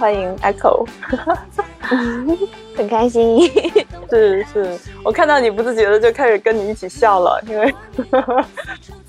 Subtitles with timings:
[0.00, 0.88] 欢迎，Echo，
[2.74, 3.46] 很开心。
[4.08, 7.74] 是是，我看到你不自觉的就开始跟你一起笑了，因为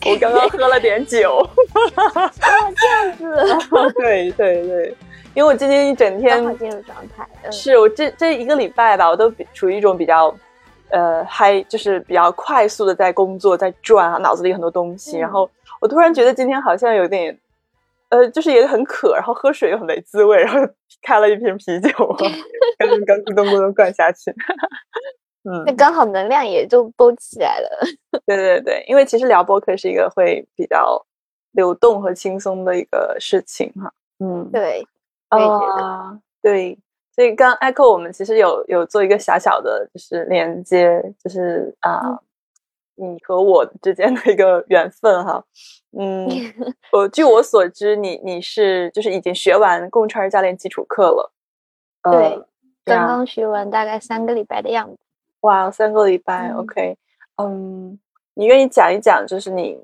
[0.05, 1.37] 我刚刚喝了点酒。
[1.37, 2.29] 哦，
[2.75, 3.93] 这样子。
[3.95, 4.97] 对对对，
[5.33, 7.25] 因为我今天一整天进入状态。
[7.49, 10.35] 是我这这一个礼拜吧，我都处于一种比较
[10.89, 15.17] 呃嗨，就是比较快速的在工作，在转啊，脑子里很多东西。
[15.17, 15.49] 然后
[15.79, 17.37] 我突然觉得今天好像有点。
[18.11, 20.59] 呃，就是也很渴，然后喝水又很没滋味，然后
[21.01, 21.89] 开了一瓶啤酒，
[22.77, 24.29] 刚刚咕咚咕咚灌下去。
[25.43, 27.69] 嗯，那刚好能量也就都起来了。
[28.27, 31.03] 对对对，因为其实聊播客是一个会比较
[31.53, 33.91] 流动和轻松的一个事情哈。
[34.19, 34.85] 嗯，对，
[35.29, 36.19] 我也觉得。
[36.41, 36.77] 对，
[37.15, 42.19] 所以刚 Echo 我们其实有有做一个小小的，就是连接，就是啊。
[42.95, 45.43] 你和我之间的一个缘分哈，
[45.97, 46.27] 嗯，
[46.93, 51.31] 我据我所知，你你是就是已经学完共创教练基础课了，
[52.03, 52.41] 对，
[52.85, 54.97] 刚刚学完大概三个礼拜的样子。
[55.41, 56.97] 哇，三个礼拜，OK，
[57.37, 57.99] 嗯，
[58.35, 59.77] 你愿意讲一讲，就是你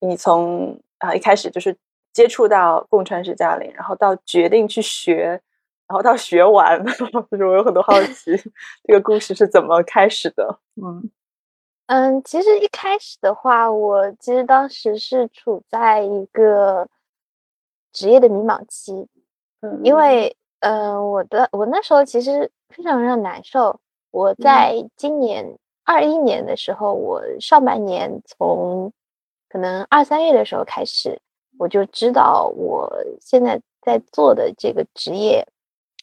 [0.00, 1.74] 你从啊一开始就是
[2.12, 5.40] 接触到共川式教练，然后到决定去学，
[5.86, 6.92] 然后到学完，就
[7.38, 8.36] 是我有很多好奇，
[8.84, 10.58] 这个故事是怎么开始的？
[10.76, 11.10] 嗯。
[11.88, 16.86] 嗯，其实一开始的话，我其实当时是处在一个
[17.94, 19.08] 职业的迷茫期，
[19.62, 23.80] 嗯，因为，嗯，我的我那时候其实非常非常难受。
[24.10, 28.92] 我在今年二一年的时候，我上半年从
[29.48, 31.18] 可能二三月的时候开始，
[31.58, 35.42] 我就知道我现在在做的这个职业，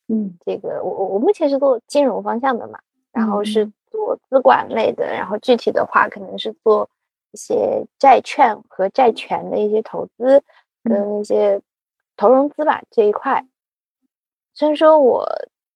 [0.07, 2.79] 嗯，这个我我我目前是做金融方向的嘛，
[3.11, 3.71] 然后是。
[3.95, 6.89] 做资管类的，然后具体的话可能是做
[7.31, 10.44] 一些债券和债权的一些投资，
[10.83, 11.61] 跟一些
[12.17, 13.45] 投融资吧这一块。
[14.53, 15.25] 虽然说我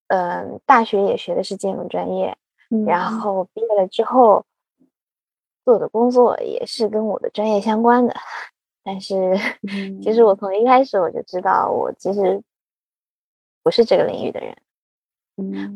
[0.07, 2.37] 嗯大学也学的是金融专业，
[2.85, 4.45] 然后毕业了之后
[5.65, 8.15] 做的工作也是跟我的专业相关的，
[8.83, 9.37] 但是
[10.01, 12.41] 其实我从一开始我就知道我其实
[13.63, 14.55] 不是这个领域的人。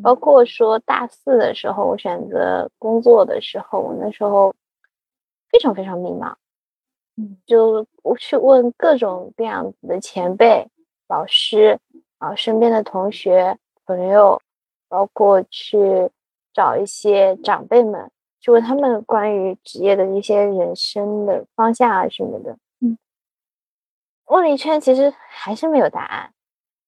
[0.02, 4.54] 包括说大四的时候，我选择工作的时候，我那时候
[5.50, 6.34] 非常非常迷茫，
[7.18, 10.68] 嗯，就我去问各种各样子的前辈、
[11.08, 11.80] 老师
[12.18, 14.42] 啊，身边的同学、朋友，
[14.90, 16.10] 包括去
[16.54, 22.98] 找一些长辈们，去问他们关于职业的一些人生的方向啊什么的，嗯，
[24.26, 26.34] 问了一圈，其实还是没有答案，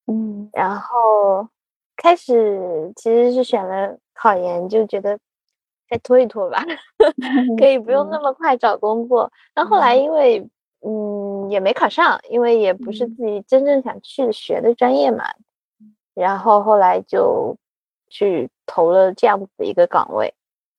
[0.08, 1.48] 嗯，然后。
[1.96, 5.18] 开始其实是选了考研，就觉得
[5.90, 6.64] 再拖一拖吧，
[7.58, 9.32] 可以不用那么快找工作。
[9.56, 10.48] 那后来因为
[10.82, 15.26] 嗯也没考上，因为也不是自己真正想去学的专业嘛，
[16.14, 17.56] 然后后来就
[18.10, 20.34] 去投了这样子的一个岗位，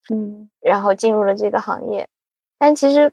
[0.09, 2.07] 嗯，然后进入了这个行业。
[2.57, 3.11] 但其实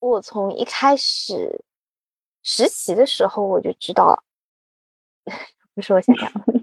[0.00, 1.62] 我从一开始
[2.42, 4.22] 实习的时候我就知道了，
[5.74, 6.61] 不是我想要的。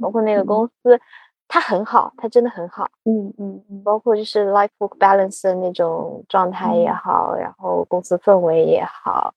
[0.00, 1.00] 包括那个公司，
[1.46, 2.88] 它很好，它真的很好。
[3.04, 9.34] 嗯嗯嗯，包括就是 life work balance 的那种状态也好，然后公司氛围也好，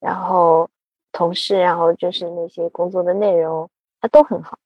[0.00, 0.68] 然后
[1.12, 3.68] 同事，然后就是那些工作的内容，
[4.00, 4.58] 它都很好。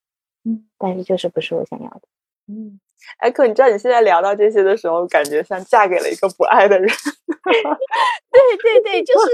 [0.44, 2.02] 嗯，但是就是不是我想要的。
[2.46, 2.78] 嗯，
[3.18, 6.88] 哎，可你知道你现在聊到这些的时候，感觉像嫁给了一个不爱的人。
[7.44, 9.26] 对对对，就是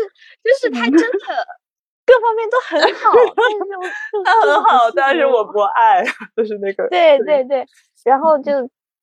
[0.42, 1.59] 就是他真的。
[2.10, 3.58] 各方面都很好， 但是
[4.24, 6.02] 他很好，但是我不爱，
[6.36, 6.88] 就是那个。
[6.88, 7.64] 对对对，
[8.04, 8.52] 然后就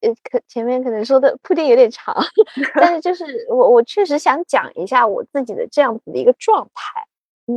[0.00, 2.14] 呃，可前面可能说的铺垫有点长，
[2.76, 7.06] 但是就是 我我确实想讲一下我自己的这样子的一个状态，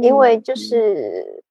[0.02, 1.44] 因为就是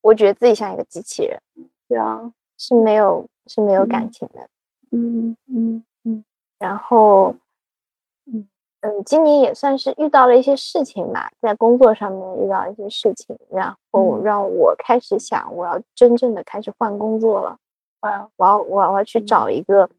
[0.00, 1.40] 我觉得自己像一个机器人，
[1.88, 4.48] 对啊，是没有是没有感情的，
[4.92, 6.24] 嗯嗯嗯，
[6.58, 7.34] 然后。
[8.30, 8.46] 嗯，
[9.04, 17.56] 今年也算是遇到了一些事情吧，在工作上面遇到一些事情，然后让我开始想，我要真正的开始换工作了。
[18.00, 19.90] 我要，我要，我要去找一个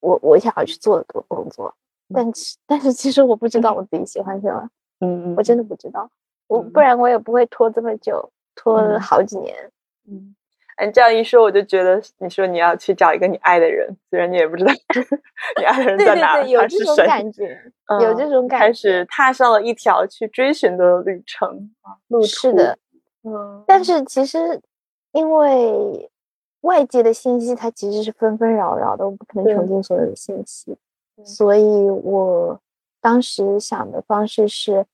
[0.00, 1.74] 我我想要去做的工作。
[2.14, 2.24] 但
[2.66, 4.68] 但是其实我不知道我自己喜欢什么，
[5.00, 6.08] 嗯，我真的不知道，
[6.46, 9.72] 我不然我也不会拖这么久，拖了好几年，
[10.06, 10.35] 嗯。
[10.76, 14.70] 哎，这样一说，我就觉得你说你要去找一个你爱的人，虽然你也不知道
[15.58, 17.58] 你爱的人在哪，有这种感觉，
[18.02, 22.26] 有这种感觉，开始踏上了一条去追寻的旅程啊，路途。
[22.26, 22.78] 是的，
[23.24, 23.64] 嗯。
[23.66, 24.60] 但是其实，
[25.12, 26.10] 因为
[26.60, 30.76] 外界的信息它其实是纷纷扰扰的，我不可能穷尽所有的信息，
[31.24, 32.60] 所以我
[33.00, 34.84] 当时想的方式是，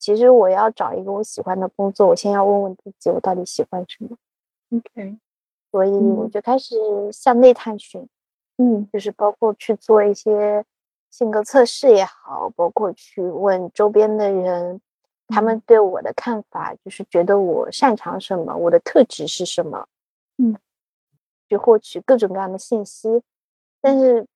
[0.00, 4.16] 其实我要找一个我喜欢的工作，我先要问问自己，我到底喜欢什么。
[4.70, 5.18] OK，
[5.70, 6.74] 所以我就开始
[7.12, 8.06] 向内探寻，
[8.58, 10.64] 嗯，就是包括去做一些
[11.10, 14.80] 性格测试也好，包括去问周边的人，
[15.28, 15.60] 他们。
[15.66, 19.86] 对我的看法，就是觉得我擅长什么，我的特质是什么，
[20.38, 20.56] 嗯，
[21.48, 23.22] 去获取各种各样的信息，
[23.80, 24.26] 但是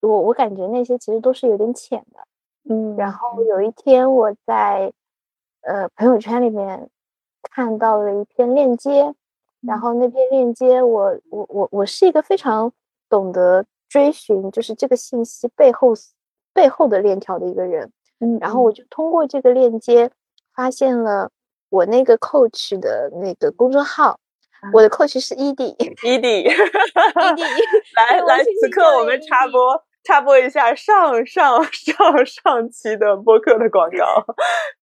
[0.00, 2.26] 我我感觉那些其实都是有点浅的，
[2.68, 4.92] 嗯，然后有一天我在
[5.62, 6.90] 呃朋友圈里面
[7.42, 9.14] 看到了一篇链接。
[9.66, 12.72] 然后那篇链接，我我我我是一个非常
[13.08, 15.92] 懂得追寻，就是这个信息背后
[16.54, 17.90] 背后的链条的一个人。
[18.20, 20.10] 嗯，然后我就通过这个链接，
[20.54, 21.30] 发现了
[21.68, 24.18] 我那个 coach 的那个公众号，
[24.72, 26.48] 我的 coach 是 ED，ED，ED，
[27.96, 34.24] 来来，此刻我们插播插播一下上上上上期的播客的广告。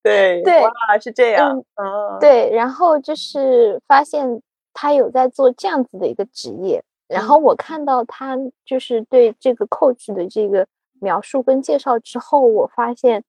[0.03, 0.71] 对对，哇，
[1.01, 4.41] 是这样，嗯，对，然后就是发现。
[4.81, 10.69] 他有在做这样子的一个职业，然后我看到他就是对这个 coach 的这个
[11.01, 13.25] 描述跟介绍之后，我发现，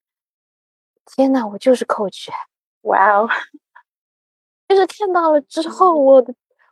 [1.07, 2.29] 天呐，我就是 coach，
[2.81, 3.27] 哇哦！
[4.69, 6.23] 就是看到了之后，我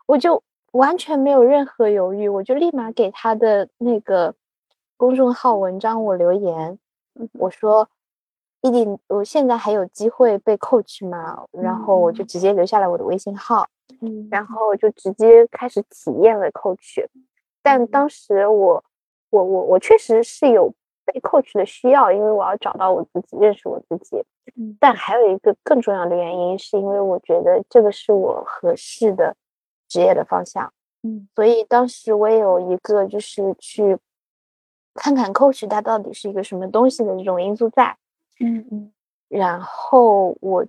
[0.05, 0.43] 我就
[0.73, 4.35] 完全没有任何犹豫，我就立马给他的那个
[4.95, 6.77] 公众号文章我留言，
[7.33, 7.89] 我说。
[8.61, 11.45] 弟弟，我现在还有机会被 coach 吗？
[11.51, 13.67] 然后我就直接留下了我的微信号，
[14.01, 17.05] 嗯，然后就直接开始体验了 coach。
[17.61, 18.83] 但当时我，
[19.29, 20.73] 我，我，我确实是有
[21.05, 24.23] 被 coach 的需要，因为我要找到我自己，认识我自己。
[24.79, 29.35] 但还有一个更重要的原因，是因为我觉得这个是我合适的
[29.87, 30.73] 职业的方向。
[31.03, 33.97] 嗯，所以当时我也有一个就是去
[34.95, 37.95] 看看 coach 它到底是一个什么东西的这种因素在。
[38.39, 38.91] 嗯嗯，
[39.29, 40.65] 然后我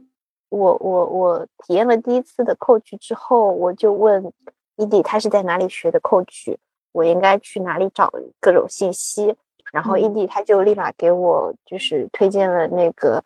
[0.49, 4.33] 我我我体验了第一次的 coach 之后，我就问
[4.77, 6.57] 伊迪他是在哪里学的 coach，
[6.93, 8.11] 我应该去哪里找
[8.41, 9.37] 各种信息。
[9.71, 13.23] 然后伊迪他就立马给我就是推荐了那个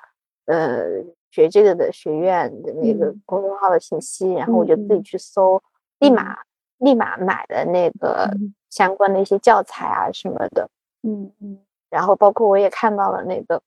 [0.46, 0.82] 呃
[1.30, 5.62] 学这个的学院的那个公众号的信息，然后我就自己去搜，
[6.00, 6.36] 立马
[6.78, 8.28] 立马买的那个
[8.70, 10.68] 相关的一些教材啊什么的。
[11.04, 13.62] 嗯嗯，然后包括我也看到了那个。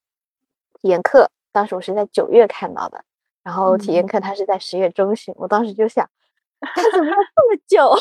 [0.85, 3.03] 体验课当时我是在九月看到的，
[3.41, 6.07] 然后体验课他是在十月中旬，我当时就想，
[6.59, 7.95] 他怎么要这么久？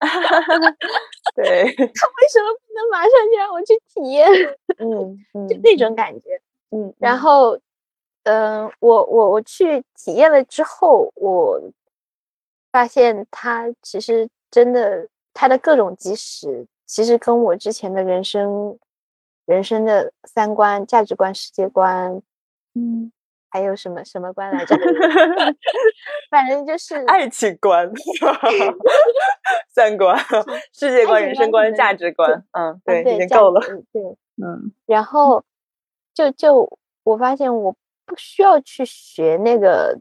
[1.36, 4.26] 对，他 为什么不能马上就让我去体验？
[4.78, 6.40] 嗯， 就那种感觉。
[6.70, 7.58] 嗯，然后，
[8.22, 11.60] 嗯，我我我去体验了之后，我
[12.72, 18.78] 发现他其实真的他的各种基石，其实跟我之前的人生、
[19.44, 22.22] 人生的三观、价值观、世界观。
[22.80, 23.12] 嗯，
[23.50, 24.74] 还有什么什么观来着？
[26.30, 27.90] 反正就是爱情观、
[29.74, 30.16] 三观、
[30.72, 32.44] 世界观、人生观、价值观。
[32.52, 33.60] 嗯，对，已经够了。
[33.92, 34.02] 对，
[34.42, 34.72] 嗯。
[34.86, 35.44] 然后
[36.14, 36.68] 就就
[37.04, 37.74] 我发现我
[38.06, 39.98] 不需要去学那个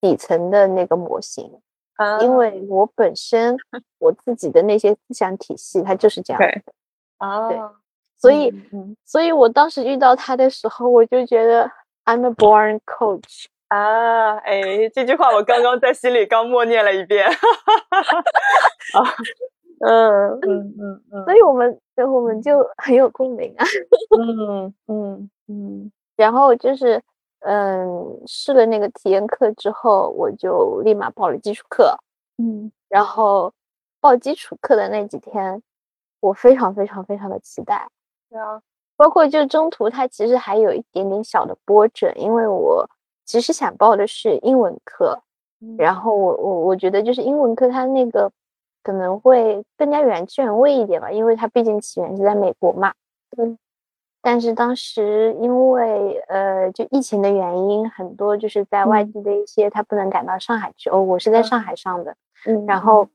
[0.00, 1.60] 底层的那个模型，
[2.20, 3.56] 因为我本身
[3.98, 6.62] 我自己的那些思想体系它就是这样的。
[7.18, 7.58] 啊，对，
[8.16, 8.52] 所以，
[9.04, 11.70] 所以我当时遇到他的时候，我就觉得。
[12.08, 19.04] I'm a born coach 啊，哎，这句话我刚刚在心里刚默念了一遍， 啊，
[19.86, 21.78] 嗯嗯嗯嗯，所以我们，
[22.10, 23.64] 我们就很有共鸣啊，
[24.18, 27.02] 嗯嗯嗯，然后就是，
[27.40, 31.94] 嗯，试了那个体验课之后，我就立马报了基础课，
[32.38, 33.52] 嗯，然后
[34.00, 35.62] 报基础课的那几天，
[36.20, 37.86] 我非常非常非常的期待，
[38.30, 38.62] 对啊。
[38.98, 42.84] 包括就中途，它其实还有一点点小的波折，因为我
[43.24, 45.22] 其实想报的是英文课，
[45.78, 48.28] 然后我我我觉得就是英文课它那个
[48.82, 52.92] 可能会更加原汁原味一点吧，因为它毕竟起源是在美国嘛。
[53.36, 53.56] 嗯。
[54.20, 63.08] 但是当时因为呃就疫情的原因，很多就是在外地的一些他不能赶到上海去哦，我是在上海上的，嗯，然后。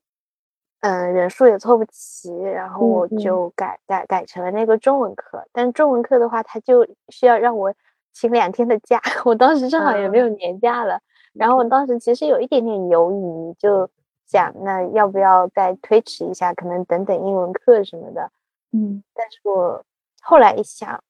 [0.84, 5.42] 嗯，人数也凑不齐，然后我就改改改成了那个中文课。
[5.54, 7.74] 但中文课的话，他就需要让我
[8.12, 9.02] 请两天的假。
[9.24, 11.00] 我当时正好也没有年假了，
[11.32, 13.90] 然后我当时其实有一点点犹豫，就
[14.26, 18.30] 想那要不要再推迟一下，可能等等英文课什么的。
[18.74, 19.82] 嗯，但是我
[20.22, 21.02] 后来一想，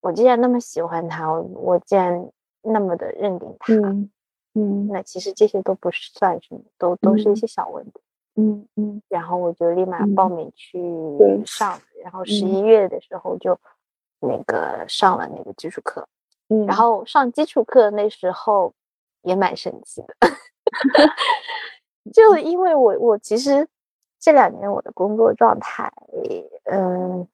[0.00, 2.28] 我既然那么喜欢他，我我既然
[2.62, 3.74] 那么的认定他，
[4.54, 8.00] 嗯，那其实这些都不是算什么，都都是一些小问题。
[8.40, 10.78] 嗯嗯，然后我就立马报名去
[11.44, 13.58] 上，然后十一月的时候就
[14.20, 16.06] 那个上了那个基础课，
[16.48, 18.72] 嗯，然后上基础课那时候
[19.22, 20.14] 也蛮神奇的，
[22.14, 23.66] 就因为我我其实
[24.20, 25.92] 这两年我的工作状态，
[26.70, 27.26] 嗯，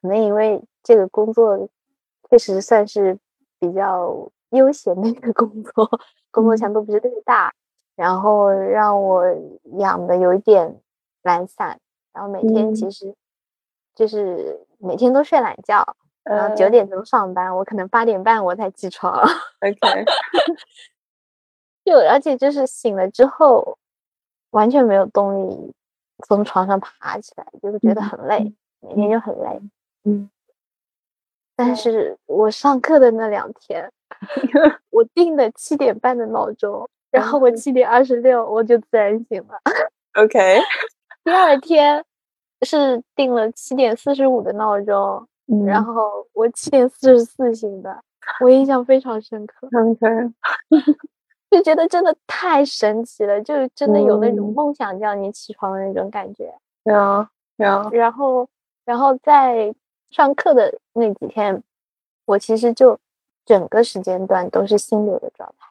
[0.00, 1.68] 可能因为这个工作
[2.30, 3.18] 确实算是
[3.58, 5.90] 比较悠闲的一个工作，
[6.30, 7.52] 工作强度不是特别大，
[7.96, 9.24] 然后让我
[9.78, 10.80] 养的有一点
[11.22, 11.78] 懒散，
[12.12, 13.14] 然后每天其实
[13.94, 15.96] 就是每天都睡懒觉。
[16.24, 19.12] 然后九点钟上班，我可能八点半我才起床。
[19.60, 20.04] OK，
[21.84, 23.76] 就而且就是醒了之后，
[24.52, 25.74] 完全没有动力
[26.26, 29.60] 从床上爬起来，就是觉得很累，每天就很累。
[30.04, 30.30] 嗯，
[31.54, 33.92] 但是我上课的那两天，
[34.88, 39.56] 我定的七点半的闹钟，然后我七点二十六我就自然醒了。
[40.14, 40.60] OK，
[41.22, 42.04] 第二天
[42.62, 45.26] 是定了七点四十五的闹钟。
[45.66, 48.02] 然后我七点四十四醒的，
[48.40, 49.68] 我印象非常深刻。
[49.78, 50.32] OK，
[51.50, 56.52] 就觉得真的太神奇了，就真的有那种梦想叫你起床的那种感觉。
[56.84, 56.94] 有
[57.56, 57.90] 有。
[57.90, 58.48] 然后，
[58.84, 59.72] 然后在
[60.10, 61.62] 上课的那几天，
[62.24, 62.98] 我其实就
[63.44, 65.68] 整个时间段都是心流的状态。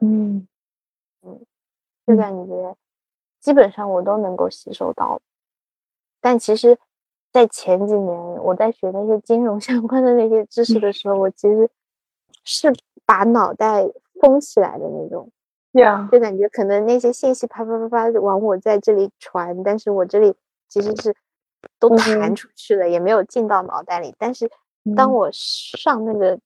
[0.00, 0.46] 嗯
[1.26, 1.40] 嗯，
[2.06, 2.76] 就感觉
[3.40, 5.20] 基本上我都能够吸收到，
[6.20, 6.78] 但其实。
[7.32, 11.68] 在前几年，我在学那些金融 相关的那些知识的时候，我其实
[12.44, 12.72] 是
[13.04, 13.86] 把脑袋
[14.22, 15.30] 封起来的那种，
[16.10, 20.34] 就感觉可能那些信息啪啪啪啪往我在这里传，但是我这里
[20.66, 21.14] 其实是
[21.78, 24.14] 都弹出去了，也没有进到脑袋里。
[24.16, 24.50] 但是
[24.96, 26.40] 当我上那个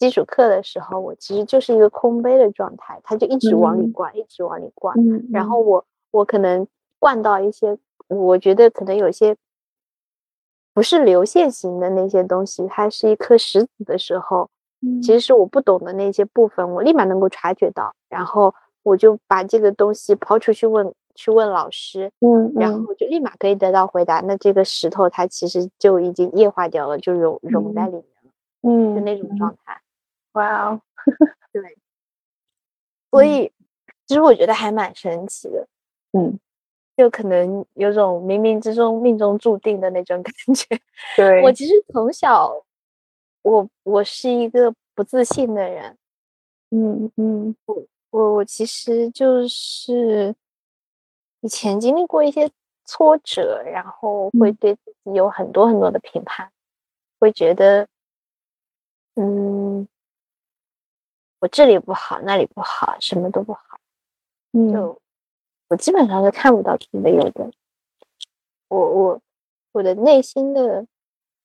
[0.00, 4.96] 基础课的时候，我其实就是一个空杯的状态，它就一直往里灌，一直往里灌。
[5.30, 6.66] 然后我我可能
[6.98, 7.78] 灌到一些，
[8.08, 9.36] 我觉得可能有些。
[10.72, 14.48] 不是流线型的那些东西，它是一颗石子的时候，
[15.02, 18.54] 其实是我不懂的那些部分，我立马能够察觉到，然后
[18.84, 24.20] 我就把这个东西抛出去问，去问老师，嗯，然后就立马可以得到回答。
[24.20, 28.30] 那这个石头它其实就已经液化掉了，就融融在里面了，
[28.62, 29.79] 嗯，就那种状态。
[30.32, 30.80] 哇哦，
[31.52, 31.76] 对，
[33.10, 33.52] 所以
[34.06, 35.66] 其实我觉得还蛮神奇的，
[36.12, 36.38] 嗯。
[36.96, 40.66] 就可能有种冥冥之中命中注定的那种 感觉。
[41.16, 42.52] 对我其实从小，
[43.40, 45.96] 我我是一个不自信的人。
[46.72, 50.34] 嗯嗯，我我我其实就是
[51.40, 52.50] 以前经历过一些
[52.84, 56.52] 挫折，然后会对自己有很多很多的评判，
[57.18, 57.88] 会觉得，
[59.16, 59.88] 嗯，
[61.40, 63.60] 我这里不好，那里不好，什么都不好。
[64.52, 65.00] 就。
[65.68, 67.48] 我基本上是看不到自己的优点，
[68.66, 69.20] 我我
[69.70, 70.84] 我的内心的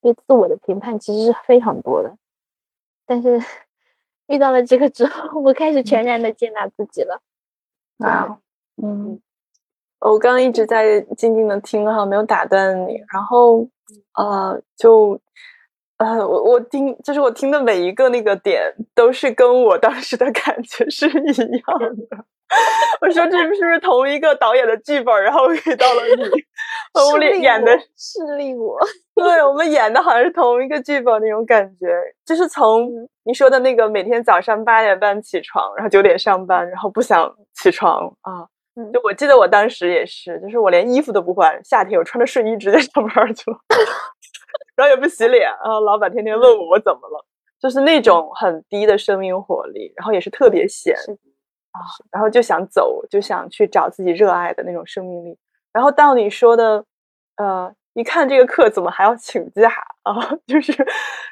[0.01, 2.17] 对自我的评判其实是非常多的，
[3.05, 3.39] 但是
[4.25, 7.21] 遇到了这个之后，我开始全然的接纳自己了。
[7.99, 8.39] 啊，
[8.81, 9.21] 嗯，
[9.99, 13.69] 我刚刚一直在静静的听哈，没有打断你，然后
[14.15, 15.21] 呃，就
[15.97, 22.25] 呃，我我听，就是我听的每一个那个点，都是跟我当时的感觉是一样的。
[23.01, 25.23] 我说这是不是同一个导演的剧本？
[25.23, 26.23] 然后遇到了你，
[27.11, 28.77] 我们演的是令我，
[29.15, 31.87] 对我们演的好像是同一个剧本那种感觉。
[32.25, 32.87] 就是从
[33.23, 38.45] 你说的那个每天早上八点半起床，然后九点上班，然后不想起床啊。
[38.93, 43.57] 就我记得我当时也是，就是我连衣服都不换，夏天我穿着睡衣直接上班去了，
[44.75, 45.81] 然后也不洗脸然后。
[45.81, 47.25] 老板天天问我我怎么了，
[47.59, 50.95] 就是那种很低的生命活力，然后也是特别闲。
[51.71, 51.79] 啊，
[52.09, 55.37] 然后就想走，就想去找自己热爱的那种生命力。
[55.73, 56.85] 然后到你说的，
[57.35, 59.69] 呃，一看这个课怎么还要请假
[60.03, 60.15] 啊？
[60.47, 60.71] 就是，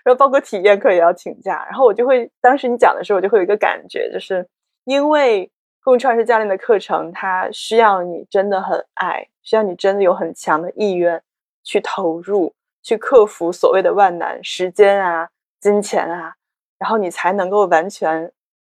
[0.04, 1.66] 然后包括体验课也要请假。
[1.66, 4.46] 然后我就会，当时你讲的时候，我就会有一个感觉，就是
[4.84, 5.50] 因为
[5.82, 11.24] 共创式教练的课程，它需要你真的很爱，需要你真的有很强的意愿
[11.64, 16.36] 去投入，去克服所谓的万难，时间啊，金钱啊，
[16.78, 18.32] 然后你才能够完全。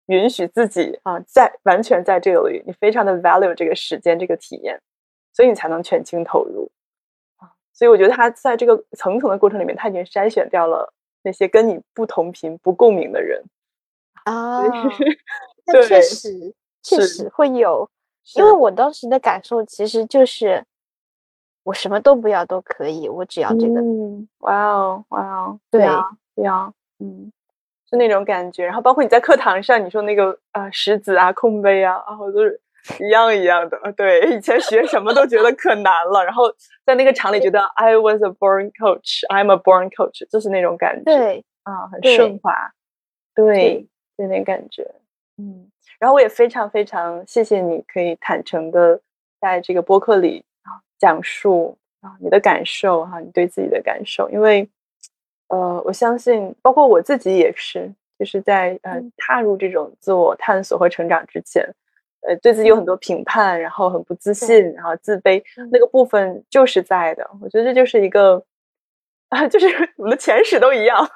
[0.08, 4.82] 允许自己啊，在完全在这里，你非常的 value 这个时间这个体验，
[5.34, 6.72] 所以你才能全情投入
[7.36, 7.52] 啊。
[7.74, 13.44] 所以我觉得他在这个层层的过程里面，他已经筛选掉了那些跟你不同频、不共鸣的人
[14.24, 14.64] 啊。
[15.68, 17.90] 那确实确实会有，
[18.36, 20.64] 因为我当时的感受其实就是，
[21.68, 23.82] 我什么都不要都可以，我只要这个。
[23.82, 26.02] 嗯哇哦，哇哦，对啊，
[26.34, 27.32] 对啊，嗯。
[27.90, 32.60] 是那种感觉，然后包括你在课堂上，你说那个啊石子啊空杯啊啊，都是
[33.00, 33.80] 一样一样的。
[33.96, 36.44] 对，以前学什么都觉得可难了，然后
[36.86, 41.04] 在那个场里觉得 I was a born coach, I'm a born coach，就是那种感觉。
[41.06, 42.72] 对，啊，很顺滑。
[43.34, 44.86] 对，就那感觉。
[45.38, 49.00] 嗯，然后我也非常非常谢谢你可以坦诚的
[49.40, 50.47] 在这个播客里啊
[50.98, 54.68] 讲述啊你的感受哈，你对自己的感受，因为
[55.50, 57.90] 呃，我相信包括我自己也是，
[58.20, 61.64] 就是在呃踏入这种自我探索和成长之前，
[62.28, 67.30] 呃，对自己有很多评判，然后很不自信，然后自卑，那个部分就是在的。
[67.42, 68.44] 我觉得这就是一个
[69.30, 71.00] 啊， 就是我们的前史都一样，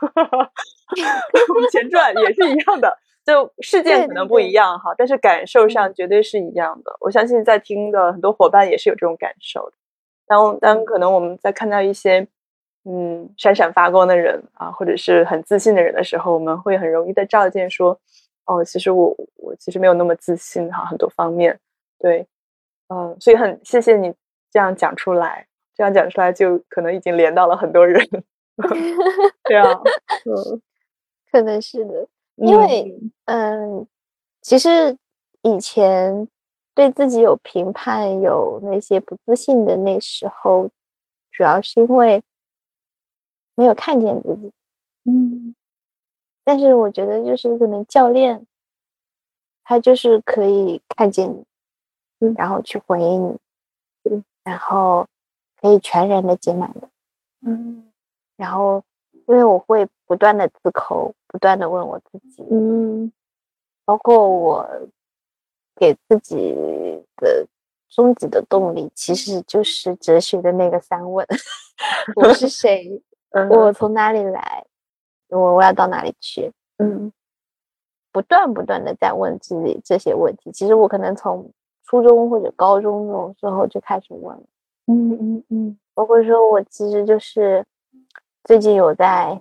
[1.49, 2.97] 我们前传也是一样的。
[3.23, 6.95] 就事件可能不一样哈，但是感受上绝对是一样的。
[6.99, 9.75] 我相信在听的很多伙伴也是有这种感受的。
[10.25, 12.27] 当当可能我们在看到一些
[12.85, 17.99] 嗯闪闪发光的人啊，或者是很自信的人的时候，我们会很容易的照见说，
[18.45, 21.59] 哦，其实我我其实没有那么自信哈，很多方面
[21.99, 22.25] 对，
[22.87, 24.13] 嗯，所以很谢谢你
[24.49, 28.03] 这样讲出来，这样讲出来就可能已经连到了很多人
[29.43, 29.79] 对啊，
[30.25, 30.61] 嗯，
[31.31, 32.07] 可能是的。
[32.41, 33.87] 因为，嗯，
[34.41, 34.97] 其实
[35.43, 36.27] 以前
[36.73, 40.69] 对自己有评判、有那些不自信的那时候，
[41.31, 42.21] 主要是因为
[43.55, 44.51] 没有看见自己。
[45.05, 45.55] 嗯，
[46.43, 48.45] 但是我觉得，就是可能教练
[49.63, 51.43] 他就是可以看见你，
[52.19, 53.37] 嗯，然后去回应你，
[54.09, 55.07] 嗯，然后
[55.59, 56.81] 可以全然的接纳你，
[57.47, 57.91] 嗯，
[58.35, 58.83] 然后。
[59.27, 63.11] 因为我会不断的自抠，不断的问我自己，嗯，
[63.85, 64.67] 包括我
[65.75, 66.53] 给自己
[67.17, 67.47] 的
[67.89, 71.25] 终极的动力，其实就是哲学的那个三问：
[72.15, 73.01] 我是谁？
[73.49, 74.65] 我从哪里来？
[75.29, 76.51] 我我要到哪里去？
[76.77, 77.11] 嗯，
[78.11, 80.51] 不断不断的在问自己这些问题。
[80.51, 81.49] 其实我可能从
[81.85, 84.43] 初中或者高中那种时候就开始问了，
[84.87, 87.65] 嗯嗯嗯，包括说我其实就是。
[88.43, 89.39] 最近有在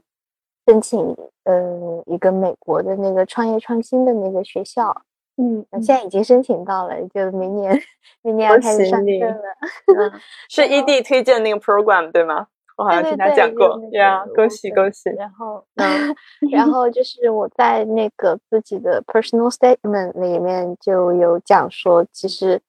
[0.67, 5.03] 申请，嗯，一个美国的那个创业创新的那个学校，
[5.37, 7.81] 嗯，现在已经申请到了，就明年
[8.23, 10.13] 明年要开始上课了。
[10.49, 12.49] 是 ED 推荐那个 program 对吗？
[12.77, 15.11] 我好像听他讲过，呀，恭喜恭喜。
[15.11, 16.15] 然后，嗯
[16.51, 22.61] 然后就是我在那个自己的 personal statement 里面就有讲说，其实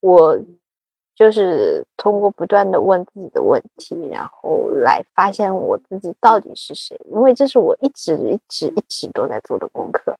[0.00, 0.38] 我。
[1.16, 6.94] 就是通过不断的问自己的问题，然后来发现我自己到底是谁。
[7.06, 10.14] 因为这是我一直一直一直都在做的功课。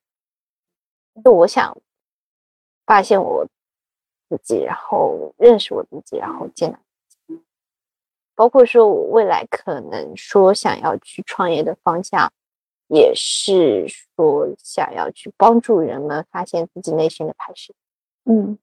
[1.22, 1.76] 就我想
[2.87, 3.46] 发现我
[4.30, 7.42] 自己，然后认识我自己，然后接纳自己。
[8.35, 12.32] 包括说我未来可能说想要去创业的方向，
[12.88, 17.74] 也是说想要去帮助人们发现自己内心的排斥。
[18.24, 18.59] 嗯，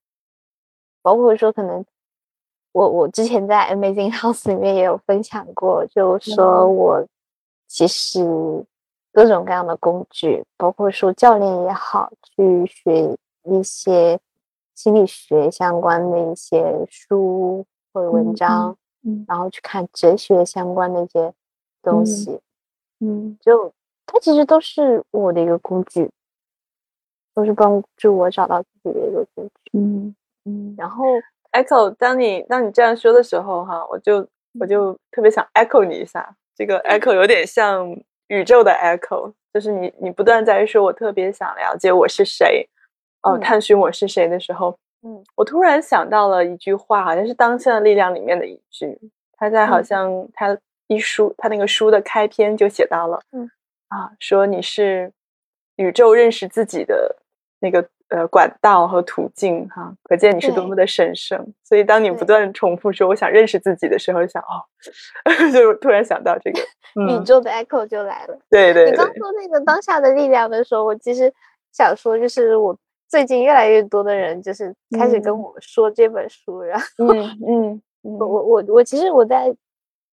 [1.04, 1.86] 包括说可能。
[2.74, 6.68] 我我之前在 Amazing House 里面也有分享过，就说。
[6.68, 7.08] 我
[7.68, 8.20] 其实
[9.12, 14.20] 各种各样的工具，包括说教练也好，去学一些
[14.76, 21.32] 心理学相关的一些书或者文章，嗯，然后去看哲学相关的一些
[21.82, 22.40] 东西，
[23.00, 23.72] 嗯，就
[24.06, 26.10] 它其实都是我的一个工具，
[27.36, 31.04] 都是帮助我找到自己的一个工具，嗯嗯，然后。
[31.54, 34.28] Echo，当你当你这样说的时候，哈，我就
[34.60, 36.36] 我就特别想 Echo 你一下。
[36.56, 37.96] 这个 Echo 有点像
[38.28, 42.68] 宇宙的 Echo，就是你你不断在说，我特别想了解我是谁，
[43.22, 49.00] 哦，探寻我是谁的时候，嗯，我突然想到了一句话，好像是《当下的力量》里面的一句，
[49.38, 53.50] 他在好像他一书他那个书的开篇就写到了，嗯，
[53.88, 55.12] 啊，说你是
[55.76, 57.18] 宇宙认识自己的
[57.60, 57.88] 那个。
[58.14, 61.44] 呃，管道和途径，哈，可见你是多么的神圣。
[61.64, 64.62] 所以，当你不断重复说“我想认识自己”的时候，想哦，
[65.52, 66.60] 就突然想到这个
[67.08, 68.38] 宇宙的 echo 就来了。
[68.52, 71.34] 对对，你刚说那个当下的力量的时候，我其实
[71.72, 72.78] 想说，就是我
[73.10, 77.18] 最近越来越多的人就是开始跟我说这本书，然后嗯
[77.50, 79.52] 嗯，我我我其实我在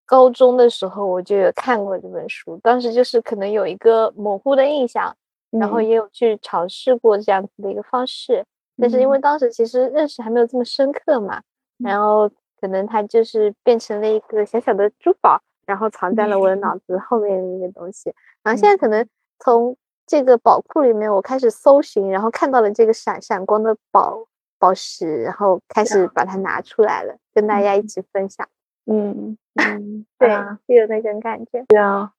[0.07, 5.15] 高中的时候我就有看过这本书，当时就是可能有一个模糊的印象。
[5.51, 8.45] 然后也有去尝试过这样子的一个方式，
[8.79, 11.43] 但是因为当时其实认识还没有这么深刻嘛，
[11.79, 18.15] 然后可能它就是变成了一个小小的珠宝，然后藏在了我的脑子后面的一个东西。
[18.43, 19.07] 然后现在可能
[19.39, 24.27] 从这个宝库里面，我开始搜寻，然后看到了这个闪闪光的宝
[24.59, 28.49] 宝石，然后开始把它拿出来了，跟大家一起分享。
[28.87, 30.29] 嗯嗯， 对，
[30.67, 31.65] 有那种感觉。
[31.69, 32.13] 对啊，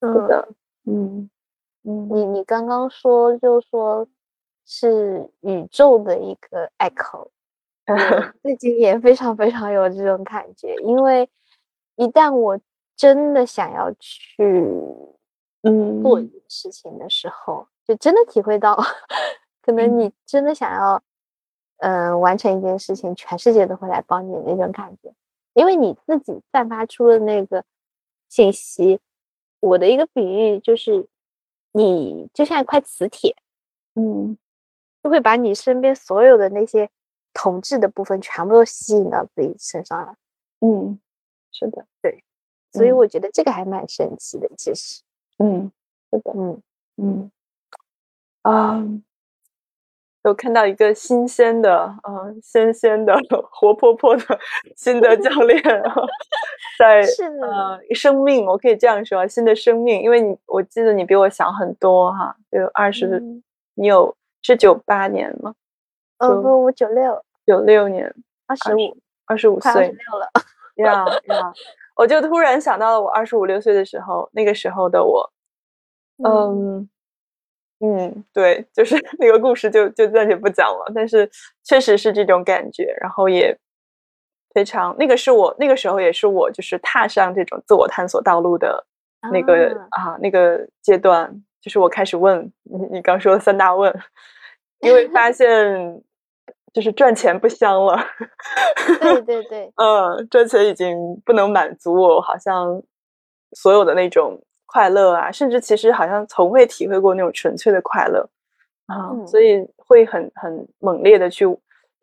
[0.00, 0.48] 是的，
[0.86, 1.30] 嗯。
[1.84, 4.06] 你你刚刚说就说
[4.64, 7.28] 是宇宙的一个 echo，
[8.42, 11.28] 自己也非常非常有这种感觉，因为
[11.96, 12.58] 一旦我
[12.96, 14.44] 真的想要去
[15.62, 16.02] 嗯。
[16.02, 18.76] 做一件事情的时候，就真的体会到，
[19.62, 21.02] 可能你真的想要，
[21.78, 25.12] 嗯，嗯，完成一件事情，全世界都会来帮你的那种感觉，
[25.54, 27.64] 因为你自己散发出了那个
[28.28, 29.00] 信息。
[29.60, 31.06] 我的一个比喻就是，
[31.76, 33.34] 你就像一块磁铁，
[33.96, 34.38] 嗯，
[35.02, 36.88] 就会把你身边所有的那些
[37.32, 40.16] 同质的部分全部都吸引到自己身上来。
[40.60, 41.00] 嗯，
[41.50, 42.22] 是的，对，
[42.72, 45.02] 所以我觉得这个还蛮神奇的，其实。
[45.38, 45.72] 嗯，
[46.10, 46.62] 是的，嗯
[46.96, 47.30] 嗯，
[48.42, 48.80] 啊。
[50.24, 53.14] 有看到一个新鲜的、嗯，新鲜的、
[53.52, 54.22] 活泼泼的
[54.76, 55.62] 新的教练，
[56.78, 57.00] 在
[57.42, 63.20] 呃，生命，我可以这样说，新的生命，因为你，我记得你比我小很多哈，有二十，
[63.74, 65.54] 你有是九八年吗？
[66.18, 68.14] 嗯不，我九六，九六年，
[68.46, 70.30] 二十五，二十五岁，六了，
[70.76, 71.52] 呀呀，
[71.96, 75.30] 我就突然想到了我二十五六岁的时候，那个时候的我，
[76.24, 76.78] 嗯。
[76.80, 76.88] 嗯，
[78.32, 81.30] 对，就是 那个故事就就暂且不讲了，但是
[81.62, 83.56] 确实是这种感觉，然后也
[84.54, 88.86] 非常那个是我那个时候也是我就是踏上这种自我探索道路的
[89.32, 93.92] 那个啊那个阶段，就是我开始问你你刚说的三大问，
[94.80, 96.02] 因为发现
[96.72, 97.98] 就是赚钱不香了，
[99.00, 102.82] 对对对， 嗯，赚钱已经不能满足我好像
[103.52, 104.42] 所有的那种。
[104.74, 108.28] 快乐啊，甚至其实好像从未体会过那种纯粹的快乐。
[108.86, 111.46] 啊，所以会很很猛烈的去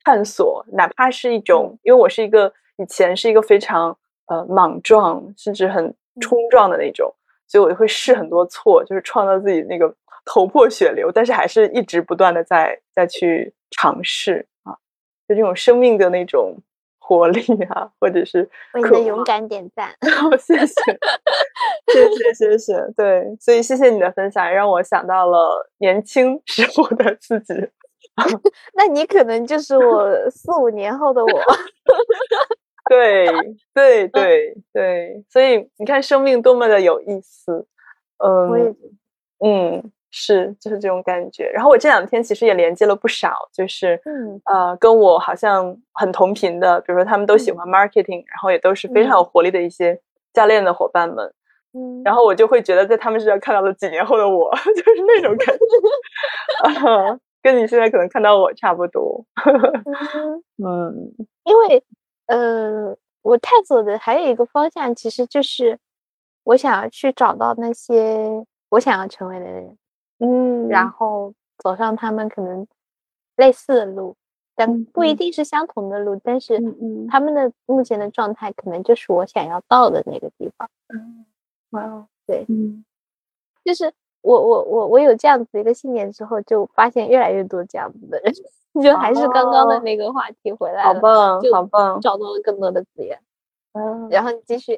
[0.06, 3.96] 探索，哪怕是一种，因为我是一个以前是一个非常
[4.28, 7.14] 呃莽撞，甚至很冲撞的那种，
[7.46, 14.72] 所以我就会试很多错，就是创造自己那个头破血流，但是还是一直不断的在再去尝试啊，
[15.28, 16.56] 就这种生命的那种。
[17.12, 19.94] 活力啊，或者是为你的勇敢点赞，
[20.40, 20.74] 谢谢，
[21.92, 22.74] 谢谢，谢谢。
[22.96, 27.54] 对，所以谢谢你的分享，让我想到了年轻时候的自己。
[28.76, 31.44] 那你可能就是我四五年后的我。
[32.90, 33.28] 对，
[33.74, 35.26] 对，对，对。
[35.30, 37.68] 所以你看，生命多么的有意思。
[38.24, 38.74] 嗯，
[39.44, 39.92] 嗯。
[40.12, 41.50] 是，就是这种感觉。
[41.54, 50.00] 然后我这两天其实也连接了不少，就是嗯呃，跟我好像很同频的，比如说他们都喜欢 marketing，然后也都是非常有活力的一些
[50.34, 51.34] 教练的伙伴们。
[51.74, 59.26] 嗯，然后我就会觉得在他们身上看到了几年后的我， 就是那种感觉， 啊，跟你现在可能看到我差不多。
[60.62, 61.14] 嗯，
[61.46, 61.82] 因为
[62.28, 65.80] 呃，我探索的还有一个方向，其实就是
[66.44, 69.78] 我想要去找到那些我想要成为的人。
[70.22, 72.66] 嗯，然后走上他们可能
[73.38, 74.16] 类似的路，
[74.56, 76.60] 但不一定是相同的路，但是
[77.10, 80.70] 他们的目前的状态可能就是我想要到的那个地方。
[80.94, 81.26] 嗯，
[81.72, 82.86] 哇，对，嗯，
[83.66, 88.34] 就是我我我我有这样子一个信念之后，就发现越来越多这样子的人，
[88.84, 93.20] 就还是刚刚的那个话题回来了，好棒，好棒，找到了更多的资源。
[93.74, 94.78] 嗯，然后你继续。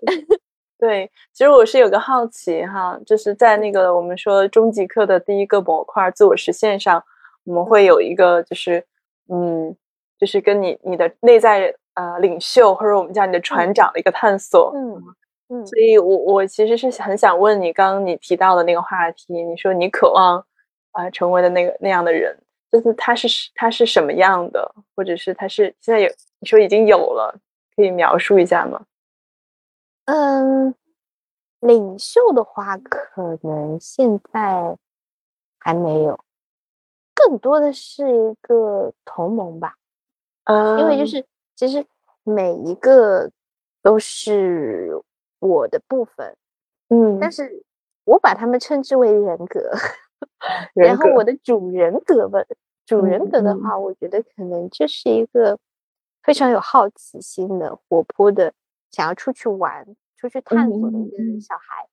[0.84, 7.02] 对，其实我是有个好奇哈，就是在那个我们说终极课的第一个模块自我实现上，
[7.46, 8.86] 我们会有一个就是
[9.30, 9.74] 嗯，
[10.20, 15.02] 就是跟你你的内在呃领袖或者我们叫你的船长的一个探索，嗯
[15.56, 20.46] 嗯，所以我我其实是很想问你，刚刚你提到的那个话题，你说你渴望
[20.92, 22.38] 啊成为的那个那样的人，
[22.70, 26.10] 就是他是他是什么样的，或者是他是现在有
[26.42, 27.40] 你说已经有了，
[27.74, 28.82] 可以描述一下吗？
[30.06, 30.76] 嗯，
[31.62, 34.78] 领袖的话，可能现在
[35.58, 36.20] 还没有，
[37.14, 39.76] 更多的是一个同盟吧。
[40.46, 41.86] 嗯，因为就是其实
[42.24, 43.32] 每一个
[43.82, 44.92] 都是
[45.40, 46.36] 我的部分，
[46.90, 47.64] 嗯，但是
[48.04, 49.72] 我把他们称之为人格。
[50.76, 52.40] 然后我的主人格吧，
[52.86, 55.58] 主人格的话，我觉得可能就是一个
[56.22, 58.54] 非常有好奇心的、活泼的。
[58.94, 61.88] 想要出去玩、出去探索的一个小孩，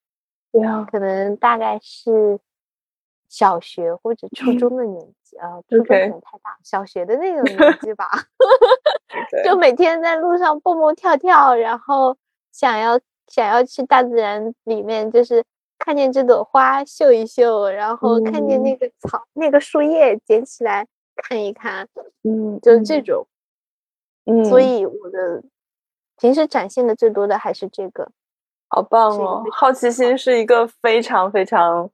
[0.53, 2.39] 对啊，可能大概是
[3.27, 8.07] 小学或者初中的年纪啊，初中可能太大，小学的那种年纪吧，
[9.43, 12.15] 就每天在路上蹦蹦跳跳，然后
[12.53, 15.43] 想要想要去大自然里面，就是
[15.79, 20.87] 看见这朵花嗅一嗅，然后看见那个草、那个树叶捡起来
[21.17, 21.89] 看一看，
[22.25, 23.27] 嗯，就是这种，
[24.27, 25.43] 嗯，所以我的。
[26.21, 28.11] 平时展现的最多的还是这个，
[28.69, 29.43] 好棒哦！
[29.51, 31.91] 好奇心是一个非常非常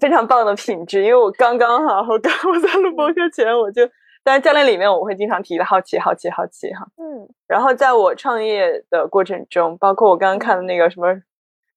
[0.00, 1.04] 非常棒的品质。
[1.04, 3.82] 因为我刚刚哈，我刚我在录播课前，我就
[4.24, 6.86] 但是教练里面，我会经常提的好奇、好奇、好奇哈。
[6.96, 7.28] 嗯。
[7.46, 11.12] 然后在我创业的过程中，包括我刚刚看的那个什么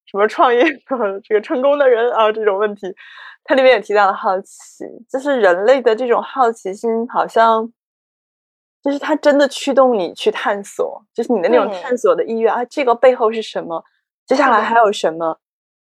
[0.06, 2.88] 什么创业的这个成功的人啊这种问题，
[3.44, 7.70] 它里面也提到了好奇，就是人类的这种好奇心，好像
[8.82, 13.84] 就是它真的驱动你去探索，就是你的那种探索的意愿啊，这个背后是什么？
[14.26, 15.38] 接下来还有什么？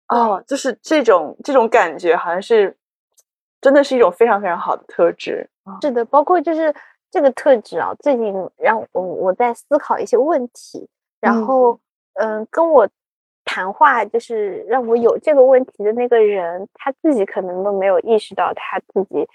[0.08, 2.76] 哦，就是这种这种感觉，好像是
[3.62, 5.50] 真的是一种非常非常好的特质。
[5.82, 6.74] 是的，包括就是
[7.10, 10.90] 这个特质啊，最近让我我在思考一些问题，
[11.22, 11.80] 然后
[12.16, 12.90] 嗯，跟我
[13.46, 19.26] 谈话，就是让我有这个问题的那个人，他自己可能都没有意识到他自己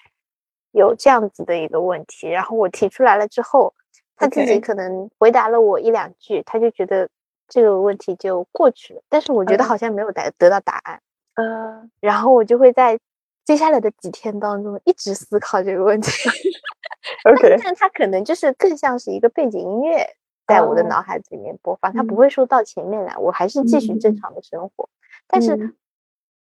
[0.77, 3.75] 有这样子的一个问题，然后我提出来了之后，
[4.17, 7.09] 他自己可能回答了我一两句，他就觉得
[7.49, 11.01] 这个问题就过去了，但是我觉得好像没有得得到答案，
[11.35, 12.99] 呃，然后我就会在。
[13.47, 16.11] 接下来的几天当中，一直思考这个问题。
[17.31, 20.05] OK，但它可能就是更像是一个背景音乐，
[20.49, 24.89] 在我的脑海里面播放，它不会说到前面来，我还是继续正常的生活。
[25.29, 25.77] 但是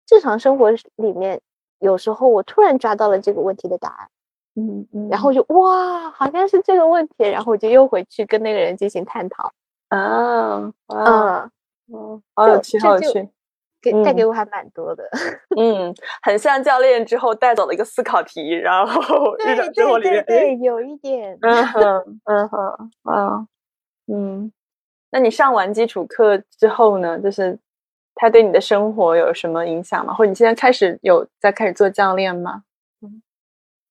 [0.06, 1.42] 正常生活里面，
[1.80, 4.08] 有时候我突然抓到了这个问题的答案，
[4.56, 9.52] 嗯嗯，然后就哇，好像是这个问题，然后我就又回去跟那个人进行探讨。
[9.90, 11.52] 啊，嗯
[11.94, 13.30] 嗯，好有趣，好有趣。
[13.82, 15.04] 给带给我还蛮多的，
[15.60, 21.82] 嗯，很像教练之后带走了一个思考题，然后日常生活里面，对，有一点，嗯哼，
[22.26, 23.48] 嗯哼，啊，
[24.06, 24.52] 嗯，
[25.10, 27.18] 那你上完基础课之后呢？
[27.20, 27.58] 就是
[28.14, 30.14] 他对你的生活有什么影响吗？
[30.14, 32.62] 或者你现在开始有在开始做教练吗？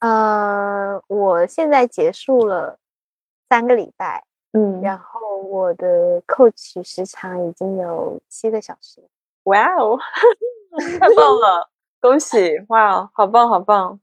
[0.00, 2.78] 嗯，呃，我现在结束了
[3.48, 9.02] 三个礼拜，嗯，然后我的 coach 时长已经有七个小时。
[9.44, 9.98] 哇哦，
[10.98, 11.70] 太棒了！
[12.00, 12.64] 恭喜！
[12.68, 13.98] 哇哦，好棒，好棒！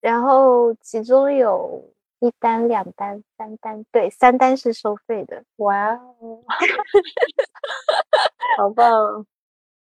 [0.00, 1.82] 然后其中有
[2.20, 5.42] 一单、两单、三单，对，三单是收费的。
[5.56, 6.42] 哇哦，
[8.56, 9.26] 好棒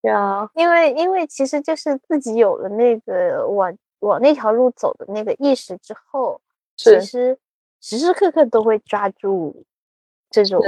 [0.02, 0.48] 呀！
[0.54, 3.74] 因为因为其实就是自己有了那个往
[4.04, 6.40] 往那条路走的那个意识之后，
[6.76, 7.38] 其实
[7.80, 9.64] 时时刻刻都会抓住
[10.30, 10.60] 这种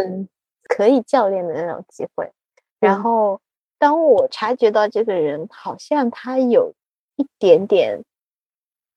[0.64, 2.32] 可以教练的那种机会，
[2.78, 3.40] 然后。
[3.78, 6.72] 当我察觉到这个人好像他有
[7.16, 8.02] 一点点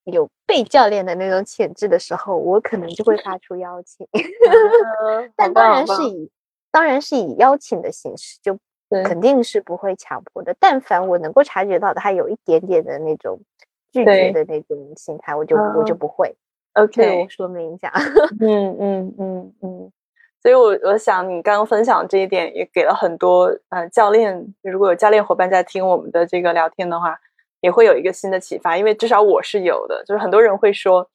[0.04, 4.08] 有被教练的那种潜质的时候，我可能就会发出邀请，
[5.36, 6.30] 但当然是以
[6.70, 8.58] 当然是以邀请的形式，就
[9.04, 10.56] 肯定是不会强迫的。
[10.58, 13.38] 但凡我能够察觉到他有一点点的那种
[13.92, 16.34] 拒绝的那种心态，我就我就不会。
[16.74, 17.92] OK，我说明一下。
[18.40, 19.92] 嗯嗯嗯嗯。
[20.42, 27.18] 所以，我我想你刚刚分享这一点，也给了很多呃教练，如果有教练伙伴在听我们的这个聊天的话，
[27.60, 28.74] 也会有一个新的启发。
[28.76, 31.06] 因为至少我是有的，就是很多人会说，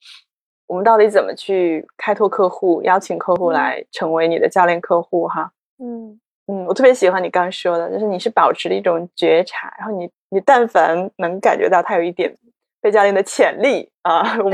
[0.67, 5.27] 我们到底怎么去开拓客户，邀请客户来成为你的教练客户？
[5.27, 12.37] 哈，嗯嗯，我特别喜欢你刚刚说的，就是你是保持了一种觉察，然后你你但凡能感觉到他有一点
[12.85, 14.51] 被教练的潜力啊， 我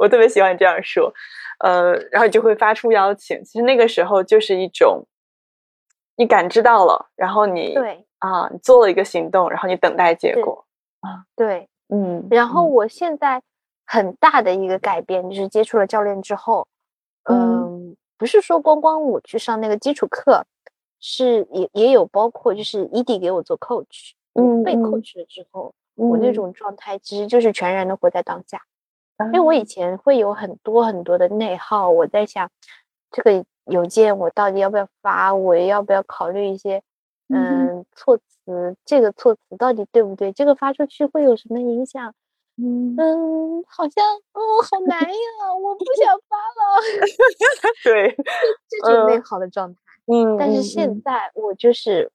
[0.00, 1.14] 我特别喜欢你这样说。
[1.60, 3.40] 呃，然后你就会发出邀请。
[3.44, 5.06] 其实那个时候就是一种，
[6.16, 10.66] 你感知到了，然后你对啊，你做了一个行动，然后你等待结果
[11.02, 12.26] 啊，对，嗯。
[12.32, 13.40] 然后我现在
[13.86, 16.66] 很大的一个改变就是接触了教练之后，
[17.30, 20.44] 嗯，不是说光光我去上那个基础课，
[20.98, 28.62] 是也也有包括就是 ED 给我做 coach，嗯，被 coach 了之后，我那种状态其实就是全然的活在当下。
[29.26, 32.48] 因为我以前会有很多很多的内耗，我在想，
[33.10, 35.34] 这个邮件我到底要不要发？
[35.34, 36.82] 我要不要考虑一些，
[37.28, 38.76] 嗯，措辞？
[38.84, 40.32] 这个措辞到底对不对？
[40.32, 42.14] 这个发出去会有什么影响？
[42.60, 46.80] 嗯嗯，好像，哦，好难呀，我不想发了。
[47.84, 48.16] 对，
[48.70, 49.80] 这种内耗的状态。
[50.06, 52.10] 嗯，但是现在我就是，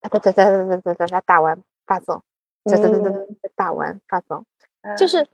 [0.00, 2.22] 哒哒哒哒哒哒哒哒打完发送，
[2.70, 3.20] 哒哒哒哒
[3.54, 4.44] 打完发送，
[4.96, 5.26] 就是。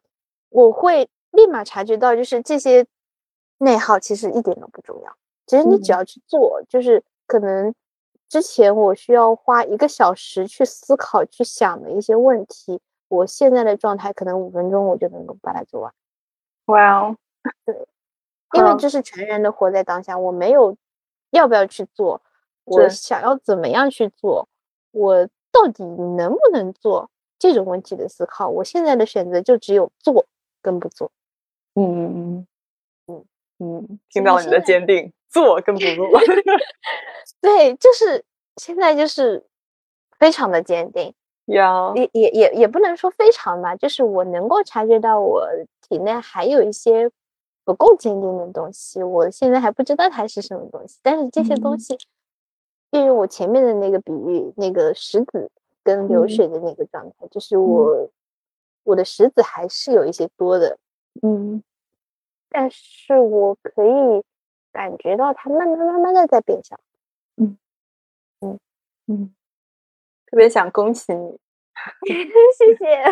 [0.54, 2.84] 我会立马察觉到，就是这些
[3.56, 5.16] 内耗其实一点都不重要。
[5.46, 7.74] 其实你只要去做，就是可能
[8.28, 15.94] 之前我需要花一个小时去思考、去想的一些问题，我现在的状态可能五分钟我就能够把它做完。
[16.66, 17.16] 哇哦，
[17.64, 17.88] 对，
[18.52, 20.76] 因为这是全然的活在当下，我没有
[21.30, 22.20] 要不要去做，
[22.64, 24.50] 我想要怎么样去做，
[24.90, 27.08] 我到底能不能做
[27.42, 30.24] 这种问题的思考，我现在的选择就只有做。
[30.64, 31.10] 跟不做，
[31.74, 31.82] 嗯
[32.38, 32.46] 嗯
[33.08, 33.24] 嗯
[33.58, 36.08] 嗯听到你的坚定，做跟不做，
[37.42, 38.24] 对，就是
[38.58, 39.44] 现在就是
[40.20, 41.12] 非常的坚定，
[41.46, 42.08] 有也。
[42.12, 45.48] 也也也不能说非常吧，就是我能够察觉到我
[45.80, 47.10] 体内还有一些
[47.64, 51.98] 不够坚定的东西，我现在还不知道它是什么东西，但是这些东西，
[52.92, 55.50] 例如我前面的那个比喻，那个石子
[55.84, 58.10] 跟流水的那个状态，就是我。
[58.84, 60.76] 我的石子还是有一些多的，
[61.22, 61.62] 嗯，
[62.50, 64.24] 但是我可以
[64.72, 66.76] 感觉到它慢慢慢慢的在变小。
[67.36, 67.56] 嗯
[68.40, 68.58] 嗯。
[69.06, 69.32] 嗯，
[70.26, 71.38] 特别想恭喜你，
[72.58, 73.02] 谢谢。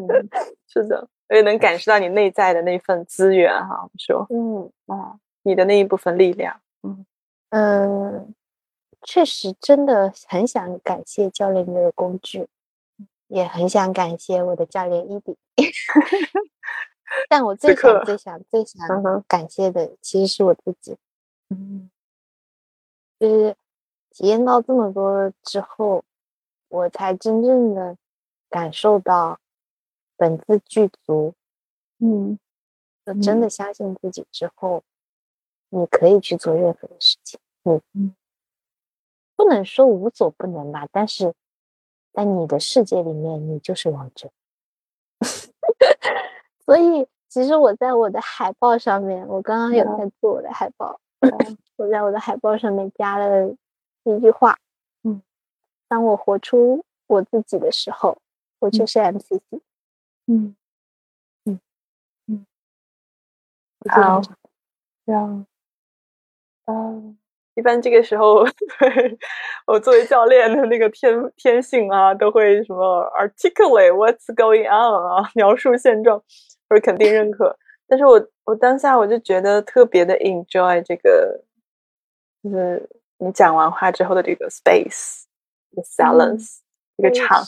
[0.00, 0.28] 嗯，
[0.66, 3.82] 是的，我也能感受到你内在的那份资源哈。
[3.82, 4.72] 我们说，嗯。
[4.86, 7.04] 啊，你的那一部分力量，嗯。
[7.50, 8.34] 嗯，
[9.02, 12.48] 确实真的很想感谢教练这个工具，
[13.28, 15.36] 也很想感谢我的教练伊迪。
[17.28, 20.96] 但我最想、最想、最想感谢的其实是我自己。
[21.48, 21.90] 嗯，
[23.18, 23.56] 就是
[24.10, 26.04] 体验到这么多之后，
[26.68, 27.96] 我才真正的
[28.50, 29.40] 感受到
[30.16, 31.32] 本自具足。
[31.98, 32.38] 嗯，
[33.06, 34.82] 我真的相信自己之后，
[35.70, 37.40] 你可以去做任何的事情。
[37.64, 38.14] 嗯，
[39.38, 41.32] 不能说无所不能吧，但是
[42.12, 44.30] 在你的世界里面，你就是王者。
[46.66, 50.98] 所以，其实我在我的海报上面，我刚刚有在做我的海报，
[51.76, 53.48] 我在我的海报上面加了
[54.04, 54.58] 一句话，
[55.04, 55.22] 嗯，
[55.88, 58.18] 当我活出我自己的时候，
[58.60, 59.40] 我就是 MCC，
[60.26, 60.56] 嗯。
[61.46, 61.60] 嗯。
[62.26, 62.46] 嗯，
[63.88, 64.20] 好，
[65.06, 65.46] 这样，
[66.66, 67.18] 嗯。
[67.58, 68.46] 一般这个时候，
[69.66, 76.22] 我作为教练的那个天天性啊，都会什么 articulate what's going on 啊，描述现状
[76.68, 77.58] 或者肯定认可。
[77.88, 81.42] 但是我我当下我就觉得特别的 enjoy 这个，
[82.44, 86.58] 就是你讲完话之后的这个 space，the silence，
[86.96, 87.42] 一个场，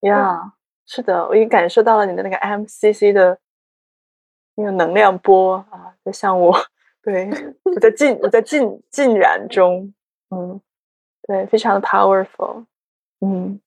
[0.00, 0.52] 呀，
[0.84, 3.38] 是的，我已经感受到了你的那个 MCC 的
[4.56, 6.58] 那个能量波啊，在向我。
[7.08, 7.30] 对，
[7.62, 9.94] 我在浸我在浸浸染中，
[10.28, 10.60] 嗯，
[11.22, 12.66] 对，非常的 powerful，
[13.20, 13.58] 嗯，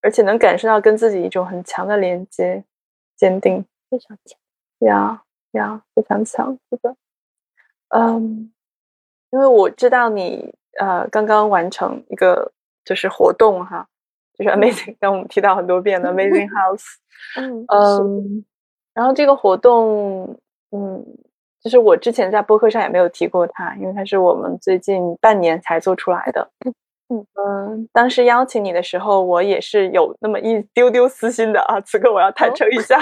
[0.00, 2.64] 而且能感受到跟自己一种很强的连接，
[3.16, 4.36] 坚定，非常强，
[4.80, 6.96] 呀呀，非常强，是的，
[7.90, 8.52] 嗯，
[9.30, 12.50] 因为我知道你呃刚刚完成一个
[12.84, 13.86] 就是活动哈，
[14.36, 16.96] 就是 amazing，刚我们提到很多遍的 amazing house，
[17.38, 18.44] 嗯嗯，
[18.92, 20.36] 然后这个活动，
[20.72, 21.06] 嗯。
[21.62, 26.48] 就是我之前在播客上也没有提过它，因为它是我们最近半年才做出来的。
[27.10, 31.80] 嗯嗯，当时邀请你的时候，我也是有那么一丢丢私心的啊。
[31.80, 32.98] 此刻我要坦诚一下，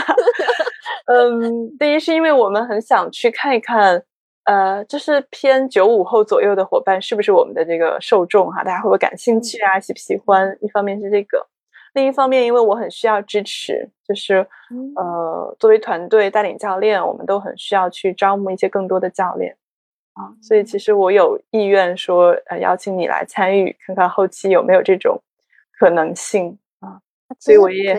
[1.13, 4.01] 嗯，第一是因为我们很想去看一看，
[4.45, 10.57] 呃，就是偏九五后左右的伙伴是不是我们的这个受众哈，大家会不会感兴趣啊，喜不喜欢？
[10.61, 11.45] 一方面是这个。
[11.97, 14.47] 另一方面，因为我很需要支持，就是
[14.97, 19.57] 呃，作为团队带领教练，我们都很需要去招募一些更多的教练
[20.13, 25.23] 啊，所以其实我有意愿说，呃，邀请你来参与，看看后期有没有这种
[25.79, 27.01] 可能性啊。
[27.41, 27.95] 所以我也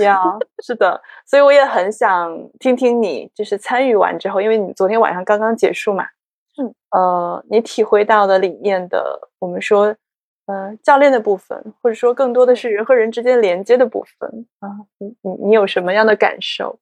[0.00, 0.20] 呀，
[0.64, 6.04] 是的，所以我也很想听听你，就是参与完之后，因为你昨天晚上刚刚结束嘛，
[6.58, 9.94] 嗯，呃，你体会到的里面的，我们说。
[10.50, 16.78] 嗯，教练的部分，或者说更多的是人和人之间连接的部分啊，你你你有什么样的感受？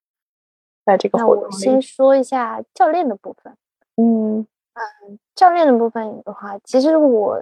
[0.87, 3.55] 在这个活动里，先说一下教练的部分。
[3.97, 4.39] 嗯
[4.73, 7.39] 嗯，教练的部分的话，其实我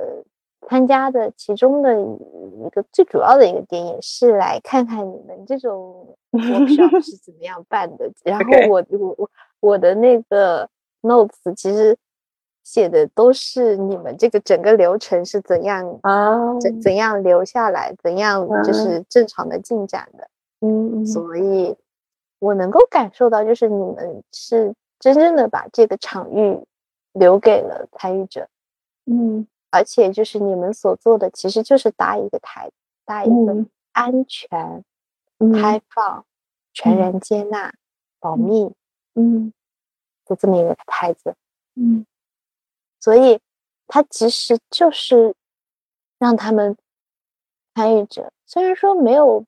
[0.66, 8.10] 参加的其中的一个最主要的一个点，也是来看看你们这种 workshop 是怎么样办的。
[8.24, 10.68] 然后我我我我的那个
[11.02, 11.96] notes 其实。
[12.66, 16.58] 写的都是你们这个整个流程是怎样啊？
[16.58, 17.94] 怎怎样留下来？
[18.02, 20.28] 怎样就是正常的进展的？
[20.62, 21.76] 嗯，所以
[22.40, 26.58] 我能够感受到，就是你们是真正的把这个场域
[27.12, 28.48] 留给了参与者。
[29.04, 32.68] 嗯，而且就是你们所做的，其实就是搭一个台，
[33.04, 34.82] 搭一个安全、
[35.54, 36.24] 开放、
[36.72, 37.72] 全然接纳、
[38.18, 38.72] 保密，
[39.14, 39.52] 嗯，
[40.26, 41.36] 的这么一个台子。
[41.76, 42.04] 嗯。
[43.06, 43.38] 所以，
[43.86, 45.36] 他其实就是
[46.18, 46.76] 让他们
[47.72, 49.44] 参与者，虽然说没有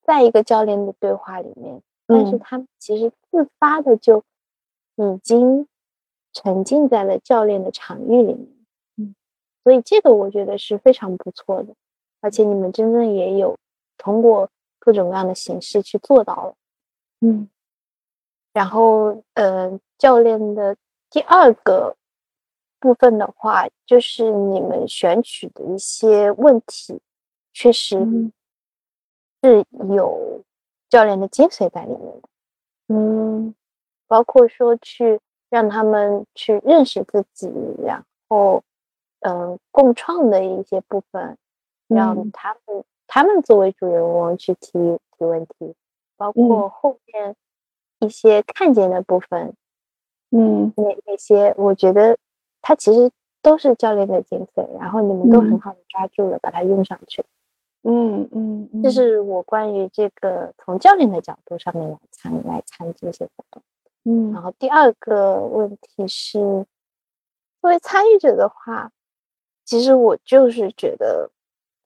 [0.00, 4.24] 在一个教练的对话里面，但是他们其实自发的就
[4.94, 5.68] 已经
[6.32, 8.48] 沉浸在了教练的场域里面。
[8.96, 9.14] 嗯，
[9.62, 11.74] 所以这个我觉得是非常不错的，
[12.22, 13.58] 而且你们真正也有
[13.98, 14.48] 通过
[14.78, 16.54] 各种各样的形式去做到了。
[17.20, 17.50] 嗯，
[18.54, 20.74] 然后，呃，教练的
[21.10, 21.94] 第二个。
[22.84, 27.00] 部分的话，就是你们选取的一些问题，
[27.54, 27.96] 确实
[29.42, 30.42] 是有
[30.90, 32.28] 教练的精髓在里面的。
[32.88, 33.54] 嗯，
[34.06, 35.18] 包括说去
[35.48, 37.50] 让他们去认识自己，
[37.82, 38.62] 然后
[39.20, 41.38] 嗯，共创的一些部分，
[41.88, 44.72] 让他们他们作为主人翁去提
[45.16, 45.74] 提问题，
[46.18, 47.34] 包括后面
[48.00, 49.54] 一些看见的部分。
[50.36, 52.18] 嗯，那那些我觉得
[52.66, 53.10] 他其实
[53.42, 57.22] 都是教练的经费，然后你们都很好的抓住了，把它用上去。
[57.82, 63.62] 嗯嗯，这是我关于这个从教练的角度上面来参来参这些活动。
[64.04, 66.38] 嗯，然后第二个问题是，
[67.60, 68.90] 作为参与者的话，
[69.66, 71.30] 其实我就是觉得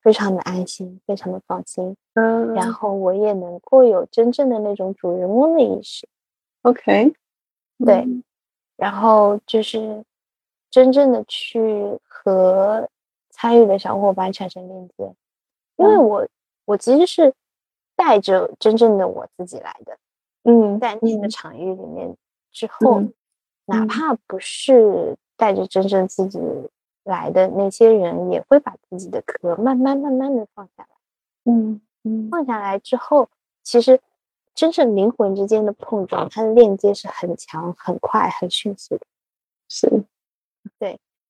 [0.00, 1.96] 非常的安心，非常的放心。
[2.14, 6.08] 嗯，然后我也能够有真正的那种主人翁的意识。
[6.62, 7.12] OK，
[7.84, 8.06] 对，
[8.76, 10.04] 然后就是
[10.70, 12.88] 真正的去和
[13.30, 15.14] 参与的小伙伴产生链接。
[15.76, 16.26] 因为我
[16.64, 17.32] 我其实是
[17.94, 19.96] 带着真正的我自己来的，
[20.44, 22.16] 嗯，在那个场域里面
[22.50, 23.02] 之后，
[23.66, 23.86] 哪。
[23.86, 26.40] 怕不是带着真正自己
[27.04, 30.88] 来的那些人，也会把自己的壳慢慢慢慢的放下来，
[31.44, 33.28] 嗯嗯，放下来之后，
[33.62, 34.00] 其实
[34.54, 39.06] 真正灵魂之间的碰撞，它的链接是很强、很快、很迅速的，
[39.68, 40.02] 是，对，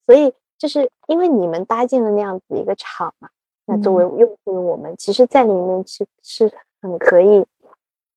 [0.09, 3.29] 所以就是因为你们搭建了那样子一个场嘛。
[3.67, 6.51] 那作为用户的，我们其实，在里面是是
[6.81, 7.45] 很可以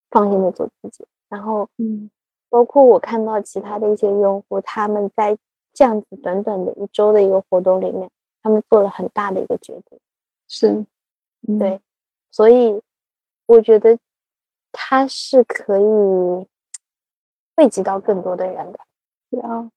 [0.09, 1.05] 放心的做自己。
[1.27, 2.09] 然后，嗯，
[2.47, 5.37] 包括我看到其他的一些用户，他们在
[5.73, 8.09] 这样子短短的一周的一个活动里面，
[8.41, 9.99] 他们做了很大的一个决定。
[10.47, 10.85] 是，
[11.59, 11.81] 对，
[12.31, 12.81] 所以
[13.47, 13.99] 我觉得
[14.71, 16.47] 它是可以
[17.57, 18.79] 惠及到更多的人的。
[19.29, 19.69] 对啊。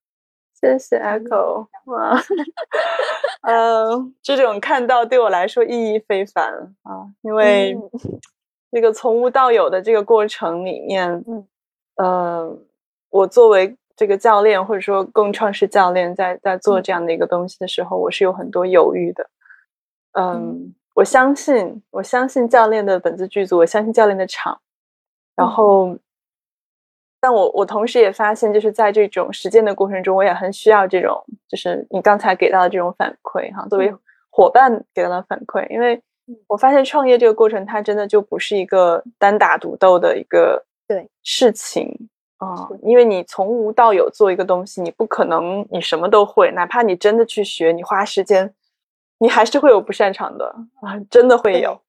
[0.65, 2.19] 谢谢 Echo，哇，
[3.43, 7.77] 嗯，这种看到对我来说意义非凡啊，因为
[8.73, 11.23] 这个从无到有的这个过程里面，
[12.03, 12.59] 嗯，
[13.11, 19.29] 我作为这个教练或者说共创式教练，在在做这样的一个东西的时候，我是有很多犹豫的。
[20.13, 24.59] 嗯，我相信，我相信教练的本子剧组，我相信教练的场，
[25.37, 25.99] 然后。
[27.25, 33.91] 但我我同时也发现，就是在这种实践的过程中，我也很需要这种，就是你刚才给到的这种反馈哈，作为
[34.29, 36.03] 伙伴给到的反馈，因为
[36.47, 41.09] 我发现创业这个过程，它真的就不是一个单打独斗的一个对。
[41.23, 48.53] 事情啊，因为你从无到有做一个东西，你不可能你什么都会，哪怕你真的去学，你花时间，
[49.17, 51.81] 你还是会有不擅长的啊，真的会有。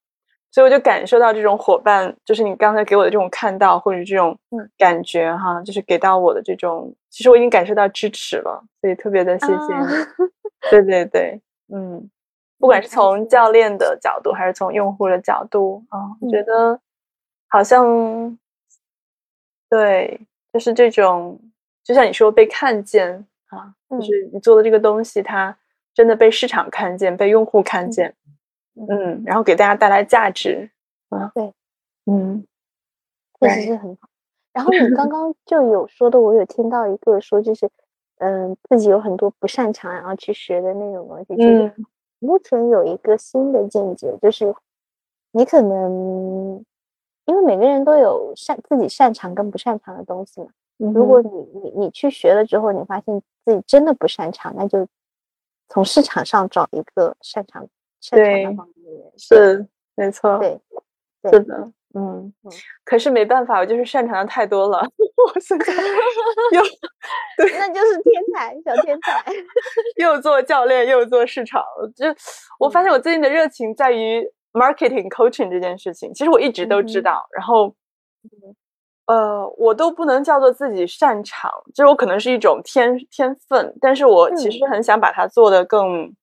[0.55, 4.39] 所以我就感受到这种伙伴，就是你刚才给我的这种看到或者这种
[4.77, 10.29] 感觉哈，就是给到我的这种，其实我已经感受到支持了，所以特别的谢谢你。
[10.71, 11.41] 对对对，
[11.73, 12.09] 嗯，
[12.57, 16.79] 不管是从教练的角度还是从用户的角度啊，我觉得
[17.49, 18.39] 好像
[19.69, 20.21] 对，
[20.53, 21.37] 就是这种，
[21.83, 25.57] 就像你说被看见啊，就是你做的这个东西，它
[25.93, 28.15] 真的被市场看见，被用户看见。
[28.25, 28.34] 嗯，
[29.25, 30.69] 然后给大家带来价值，
[31.09, 31.53] 啊，对，
[32.05, 32.45] 嗯，
[33.39, 34.09] 确实是很好。
[34.53, 37.69] 然后你刚 刚就有说的，我有听到一个说，就是
[38.17, 41.35] 嗯，自己有很多不擅长，然后去学的那种东西。
[41.41, 41.73] 嗯，
[42.19, 44.53] 目前有一个新的见解，就是
[45.31, 46.63] 你可能
[47.25, 50.47] 因为每个人都有擅自己擅长跟不擅长的东西嘛。
[50.77, 54.87] 如果你你你去学了之后，你发现自己真的不擅长，那就
[55.69, 57.67] 从市场上找一个擅长。
[58.11, 58.45] 对，
[59.17, 60.59] 是没错，对，
[61.31, 62.33] 是的，嗯，
[62.83, 64.79] 可是没办法，我就是擅长的太多了，
[65.33, 65.73] 我现在
[66.51, 66.61] 又，
[67.37, 69.23] 对，那就是天才，小天才，
[69.97, 71.63] 又做教练又做市场，
[71.95, 72.05] 就
[72.59, 74.21] 我发现我最近的热情在于
[74.53, 77.73] marketing coaching 这件事情，其实我一直都知道，然后，
[79.07, 86.13] 呃，我都不能叫做自己擅长，就是我可能是一种天天分，但是我其实很想把它做得更。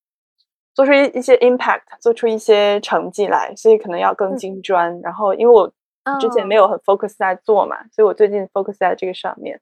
[0.73, 4.99] 做出一一些 impact，做出一些成绩来，所以可能要更精专。
[5.01, 5.71] 然后，因为我
[6.19, 9.59] 之前没有很 focus 在做嘛，所以我最近 focus 在这个上面。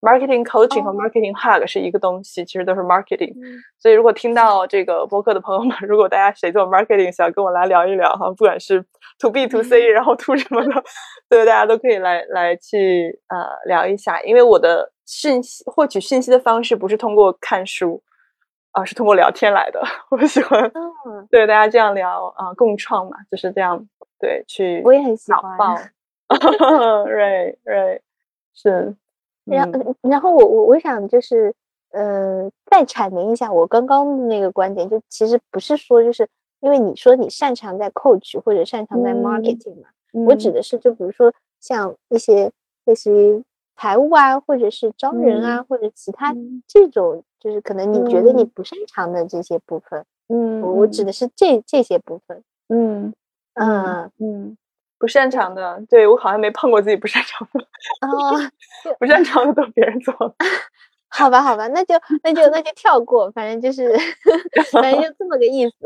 [0.00, 3.32] Marketing coaching 和 marketing hug 是一个东西，其实都是 marketing。
[3.78, 8.84] 所以，如果听到这个播客的朋友们，如果大家谁做 marketing，想跟我来聊一聊哈，不管是
[9.18, 10.84] to B to C，然后 to 什么的，
[11.30, 14.20] 对，大家都可以来来去呃聊一下。
[14.20, 18.02] 因为我的信息获取信息的方式不是通过看书。
[18.74, 19.80] 啊，是通过聊天来的。
[20.10, 20.70] 我喜欢，
[21.30, 23.86] 对大家这样聊啊，共创嘛，就是这样，
[24.18, 25.56] 对，去我也很喜欢。
[27.06, 28.02] 对对，
[28.52, 28.94] 是。
[29.44, 29.70] 然
[30.02, 31.54] 然后我我我想就是，
[31.92, 39.88] 呃，再阐明一下我刚刚的那个观点，就其实不是说就是因为你说你擅长在 coach 或者擅长在 marketing 嘛，
[40.26, 42.50] 我指的是就比如说像一些
[42.86, 43.44] 类似于
[43.76, 46.34] 财务啊，或者是招人啊，或者其他
[46.66, 47.22] 这种。
[47.44, 53.12] 就是可能你觉得你不擅长的这些部分，嗯，我我指的是这这些部分，嗯
[53.52, 54.56] 嗯嗯，
[54.98, 57.60] 不擅长的，对我好像没碰过自己不擅长的。
[57.60, 58.50] 哦，
[58.98, 60.14] 不擅长的都别人做。
[61.10, 63.94] 好吧，好吧，那就那就那就跳过，反正就是
[64.72, 65.76] 反正就这么个意思。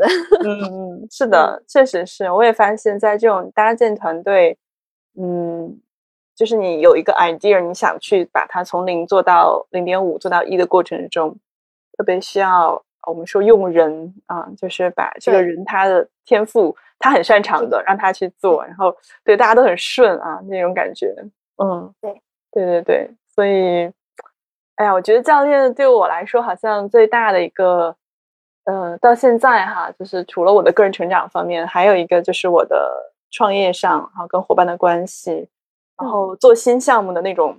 [0.45, 2.31] 嗯嗯， 是的，确实是。
[2.31, 4.57] 我也发现，在这种搭建团队，
[5.19, 5.79] 嗯，
[6.35, 11.37] 就是你有一个 idea，你想去把它从零做到零点五，做到一的过程中，
[11.99, 18.95] 特别需要我们说用人啊，就是把这个人他的天赋，他很擅长的，让他去做，然后
[19.25, 21.13] 对大家都很顺啊那种感觉。
[21.61, 22.21] 嗯，对，
[22.53, 23.91] 对对对，所以。
[24.75, 27.93] 哎呀，我觉得教练对我来说好像最大的一个，
[28.63, 35.49] 呃，到现在哈，就是除了我的个人成长方面，还有一个就是我的创业上，然后跟伙伴的关系，
[35.97, 37.57] 然后做新项目的那种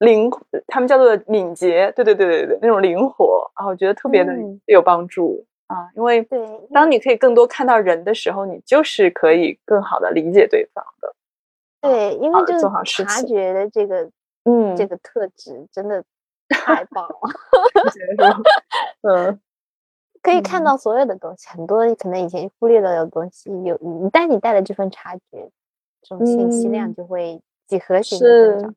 [0.00, 0.30] 灵，
[0.66, 4.32] 他们叫做敏捷，对对对对对，那种灵活，啊我觉得特别的
[4.66, 6.28] 有帮助啊，因为
[6.74, 11.14] 当你可以更多看到人的时候，你就是可以更好的理解对方的。
[11.80, 14.10] 对，因为就是察觉的这个，
[14.44, 16.04] 嗯，这个特质真的。
[16.52, 18.42] 太棒了，
[19.02, 19.40] 嗯，
[20.20, 25.48] 可以看到所有的东西，很多可能以前忽略了的东西，有一旦你带了这份察觉，
[26.02, 28.74] 这种信息量就会几何型的增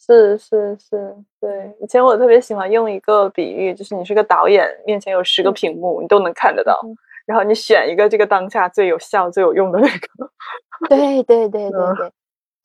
[0.00, 1.72] 是是是，对。
[1.80, 6.80] 以前我特别喜欢用一个比喻，就是你是个导演，面前有十个屏幕，你都能看得到，
[7.26, 10.30] 然后你选一个这个当下最有效、最有用的那个。
[10.88, 12.12] 对对对对对，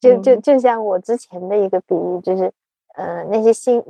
[0.00, 2.50] 就就就像我之前的一个比喻，就是。
[2.96, 3.84] 呃，那些信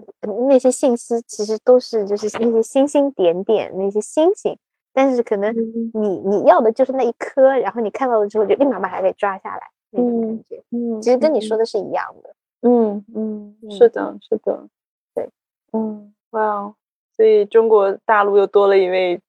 [0.48, 4.58] 那些信息其实都是就是那些星星点点那些星星，
[4.92, 5.54] 但是可能
[5.94, 9.60] 你你要的就是那一颗，然后你看到了之后就立马把它给抓下来
[9.92, 10.60] 那种感觉。
[10.72, 12.34] 嗯，其实跟你说的是一样的。
[12.66, 14.66] 嗯嗯，是的，是的，
[15.14, 15.28] 对，
[15.72, 16.74] 嗯，哇哦，
[17.16, 19.20] 所以中国大陆又多了一位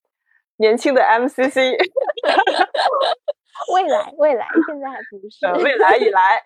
[0.57, 1.75] 年轻的 MCC。
[3.73, 5.63] 未来，未来，现在还不是。
[5.63, 6.41] 未来以来，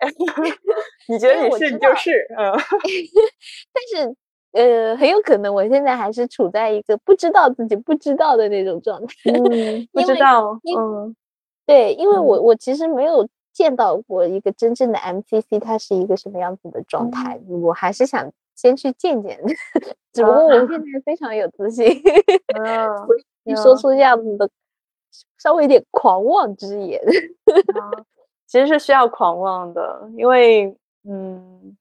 [1.08, 2.52] 你觉得你是你就是，嗯。
[3.72, 4.16] 但是，
[4.52, 9.14] 呃，很有可能我现在还是处在一个不知道自己不知道的那种状态。
[9.24, 11.14] 嗯，不知道，嗯，
[11.66, 17.40] 对，因为我我其实没有见到过一个真正的 MCC，它是一个什么样子的状态。
[17.48, 19.38] 我还是想先去见见，
[20.12, 21.86] 只不过我现在非常有自信。
[22.58, 22.88] 嗯，
[23.44, 24.48] 你说出这样子的。
[25.36, 26.98] 稍微有点狂妄之言，
[28.46, 30.74] 其实是需要狂妄的，因为
[31.06, 31.76] 嗯，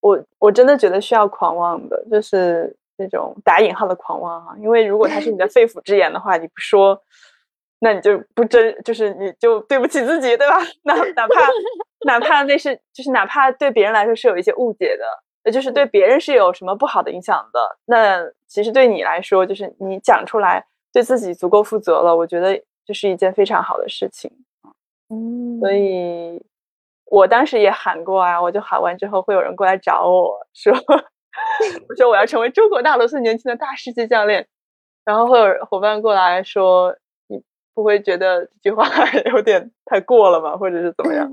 [0.00, 4.56] 我我真的觉得需要狂妄的，就是那种打引号的狂妄啊。
[4.58, 7.00] 因为如果他是你的肺腑之言的话，你不说，
[7.80, 10.56] 那你就不真，就是你就对不起自己，对吧？
[10.84, 11.34] 哪哪怕
[12.06, 15.04] 哪怕那是就是哪怕对别人来说是有一些误解的，
[15.44, 20.66] 那就是对别人是有什么不好的影响的，那其实对你来说，就是你讲出来。
[20.92, 24.30] 对自己足够负责了，我觉得这是一件非常好的事情
[25.10, 26.42] 嗯，所以
[27.10, 30.72] 我当时也喊过啊，我就喊完之后，会有人过来找我说，
[31.88, 34.46] 我说我要成为中国大陆最年轻的大师级教练，
[35.04, 36.96] 然后会有伙伴过来说，你
[37.76, 38.88] 不会觉得这句话
[39.30, 40.56] 有点太过了吗？
[40.56, 41.30] 或者是怎么样？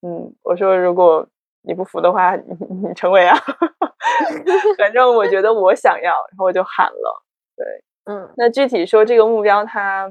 [0.00, 1.26] 嗯，我说如果
[1.60, 2.56] 你不服的话，你
[2.88, 3.36] 你成为啊，
[4.78, 7.22] 反正我觉得我想要，然后我就喊了，
[7.54, 7.66] 对。
[8.06, 10.10] 嗯，那具体说这个目标，它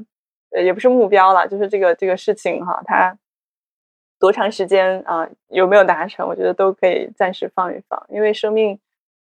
[0.52, 3.18] 呃也不是目标了，就是这个这个事情哈，它
[4.20, 8.80] 多长时间啊，有没有达成，我觉得都可以暂时放一放，因为生命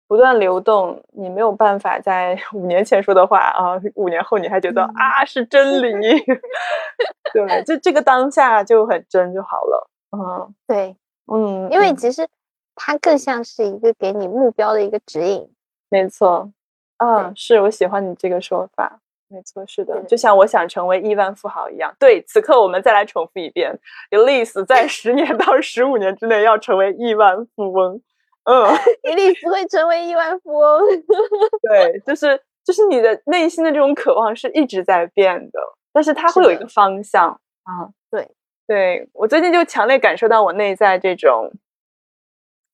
[0.08, 5.92] 不断流动，你没有办法在 五年前说的话啊，五年后你还觉得啊是真理，
[7.32, 10.96] 对，就这个当下就很真就好了，嗯，对，
[11.32, 12.26] 嗯，因为其实
[12.74, 15.48] 它更像是一个给你目标的一个指引，
[15.88, 16.50] 没错。
[16.98, 21.94] 嗯，是我喜欢你这个说法，没错，是的，就像我想成为亿万富豪一样。
[21.98, 23.78] 对，此刻我们再来重复一遍
[24.10, 28.00] ，Elise 在十年到十五年之内要成为亿万富翁。
[28.46, 30.82] 嗯， Elise 会成为亿万富翁。
[31.62, 35.60] 对，就是就是你的内心的这种渴望是一直在变的，
[35.92, 37.28] 但是它会有一个方向
[37.64, 37.90] 啊。
[38.10, 38.30] 对，
[38.66, 41.52] 对我最近就强烈感受到我内在这种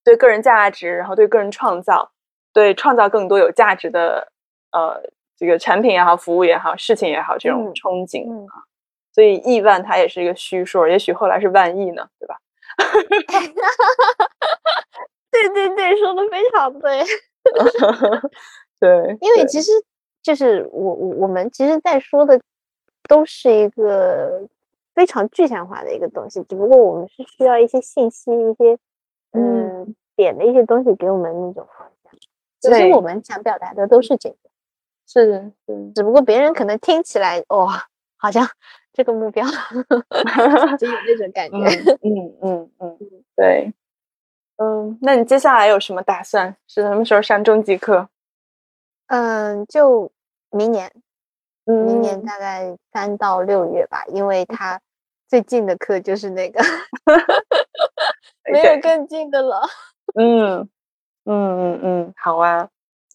[0.05, 2.13] 对个人价值，然后对个人创造。
[2.55, 4.31] 对，创造更多有价值的，
[4.73, 5.03] 呃，
[5.39, 8.61] 这个产品也好，服务也好，事情也好，这种憧憬啊，
[9.15, 12.37] 所以亿万它也是一个虚数，也许后来是万亿呢，对吧？
[15.33, 17.03] 对对对，说的非常对。
[18.79, 19.71] 对，因为其实
[20.23, 22.41] 就是我我我们其实在说的
[23.09, 24.47] 都是一个
[24.95, 28.79] 非常具象化的一个东西，只不过我们是需要一些信息，一些
[29.33, 31.67] 嗯点的一些东西给我们那种。
[32.61, 34.37] 其实我们想表达的都是这个，
[35.07, 38.47] 是是，只不过别人可能听起来哇，好像
[38.93, 39.45] 这个目标
[40.79, 41.57] 就有那种感觉。
[42.03, 42.99] 嗯嗯嗯，
[43.35, 43.73] 对，
[44.57, 46.55] 嗯，那你接下来有什么打算？
[46.69, 48.09] 是什么时候上中级课？
[49.09, 50.11] 嗯，就
[50.51, 50.91] 明年，
[51.65, 54.81] 明年大概三到六月吧，因为他
[55.29, 56.63] 最近的课就是那个，
[58.51, 59.63] 没有更近的了。
[60.15, 60.69] 嗯
[61.25, 62.69] 嗯嗯嗯，好啊。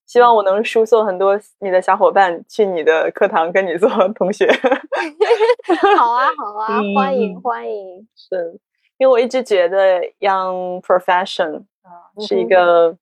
[0.05, 4.47] 希望我能输送很多你的小伙伴去你的课堂跟你做同学。
[5.97, 8.07] 好啊，好啊，欢迎 欢迎。
[8.15, 8.57] 是，
[8.97, 12.97] 因为我一直觉得 Young Profession 啊是一个，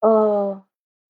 [0.00, 0.62] 呃，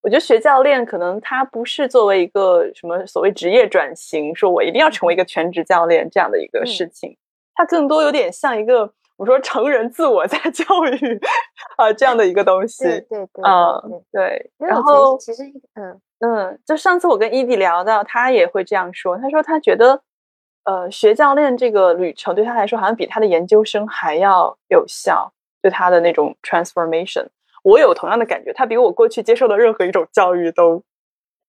[0.02, 7.16] 我觉得学教练可能他不是作为一个什么所谓职业转型，说我一定要成为一个全职教练这样的一个事情，
[7.54, 8.92] 它更多有点像一个。
[9.18, 11.20] 我说成人自我在 教育
[11.76, 14.50] 啊，这样的一个东西，对对对，嗯对。
[14.58, 15.44] 然后其实
[15.74, 19.16] 嗯嗯，就上次我跟伊迪聊到，他也会这样说。
[19.18, 20.02] 他说他觉得，
[20.64, 27.26] 呃，学教练这个旅程对他来说，好像比他的研究生还要有效，对他的那种 transformation。
[27.62, 30.82] 我有同样的感觉，他比我过去接受的任何一种教育都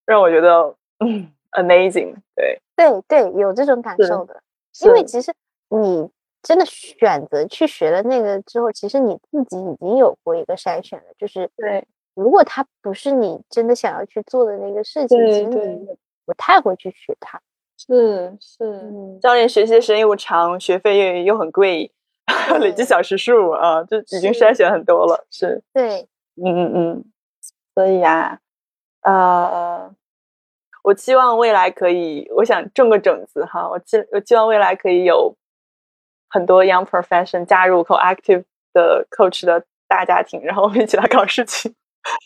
[0.06, 2.16] 让我觉得嗯 amazing。
[2.36, 4.42] 对对对，有这种感受的，
[4.82, 5.34] 因为其实
[5.70, 6.10] 你。
[6.46, 15.88] 真的选择去学了那个之后，其实你自己已经有过一个筛选了，就是对，如果他不是你真的想要去做的那个事情，其实你
[16.26, 17.40] 不太会去学它。
[17.88, 21.92] 是是，教练学习时间又长，学费又又很贵，
[22.62, 25.26] 累计小时数啊，就已经筛选很多了。
[25.30, 27.06] 是，对，嗯嗯嗯，
[27.76, 28.40] 所以呀，
[29.02, 29.94] 呃，
[30.84, 35.36] 我期望未来可以，我想种个种子哈，我期我希望未来可以有。
[36.30, 41.76] 很多 young profession 加入 co-active 的 coach 的大家庭，然后我们一起来搞事情。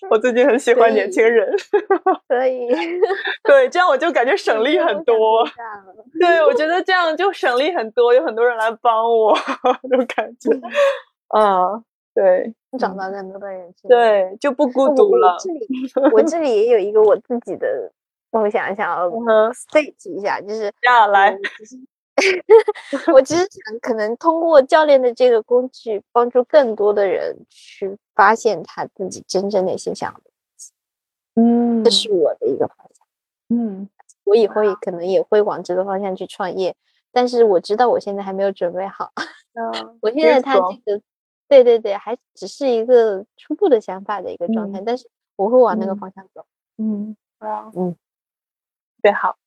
[0.09, 1.47] 我最近很喜欢年轻人，
[2.27, 2.67] 可以，
[3.43, 5.45] 对，这样我就感觉省力很多。
[6.19, 9.35] 对，我觉得这样就省力很多，有很多人来帮我，
[9.89, 10.49] 这种感觉。
[11.29, 11.81] 啊，
[12.13, 15.37] 对，找到更多的人，对，就不孤独了。
[15.39, 15.67] 这里，
[16.13, 17.91] 我这里也有一个我自己的
[18.31, 19.09] 梦想，想要
[19.51, 21.37] state 一下，就是要来。
[23.13, 30.71] 我只是想，可能通过教练的这个工具，帮助更多的人去发现他自己真正内心想要的东西。
[31.35, 33.07] 嗯，这是我的一个方向。
[33.49, 33.89] 嗯，
[34.25, 36.75] 我以后也可能也会往这个方向去创业，
[37.11, 39.11] 但是我知道我现在还没有准备好。
[39.53, 40.61] 嗯， 我现在他这
[40.97, 41.01] 个，
[41.47, 46.45] 对对对，还只是一个初步的想法的一个状态，但是我会往那个方向走。
[46.77, 47.97] 嗯，啊，嗯，特
[49.03, 49.37] 别好。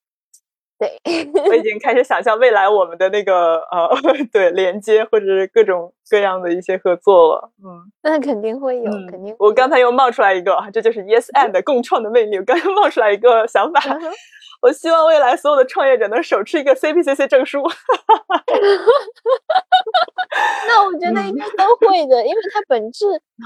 [0.80, 0.98] 对，
[1.46, 3.88] 我已经开始想象未来我们的那个呃，
[4.32, 7.50] 对连接或者是各种各样的一些合作了。
[7.62, 9.36] 嗯，那肯定会有，肯定。
[9.38, 12.38] 我刚才又冒出来一个，这就是 Yes and 共创的魅力。
[12.38, 13.80] 我刚刚冒出来一个想法，
[14.62, 17.62] 我希望未来所有的创业者能手持一个 CPCC 证书。
[20.66, 23.04] 那我觉得应该都会的，因为它本质，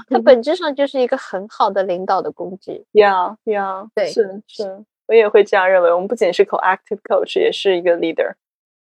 [0.09, 2.85] 它本质上就是一个很好的领导的工具。
[2.93, 4.85] Yeah, yeah，对，是是。
[5.07, 5.91] 我也会这样认为。
[5.91, 8.33] 我们不仅是 co-active coach，也是一个 leader。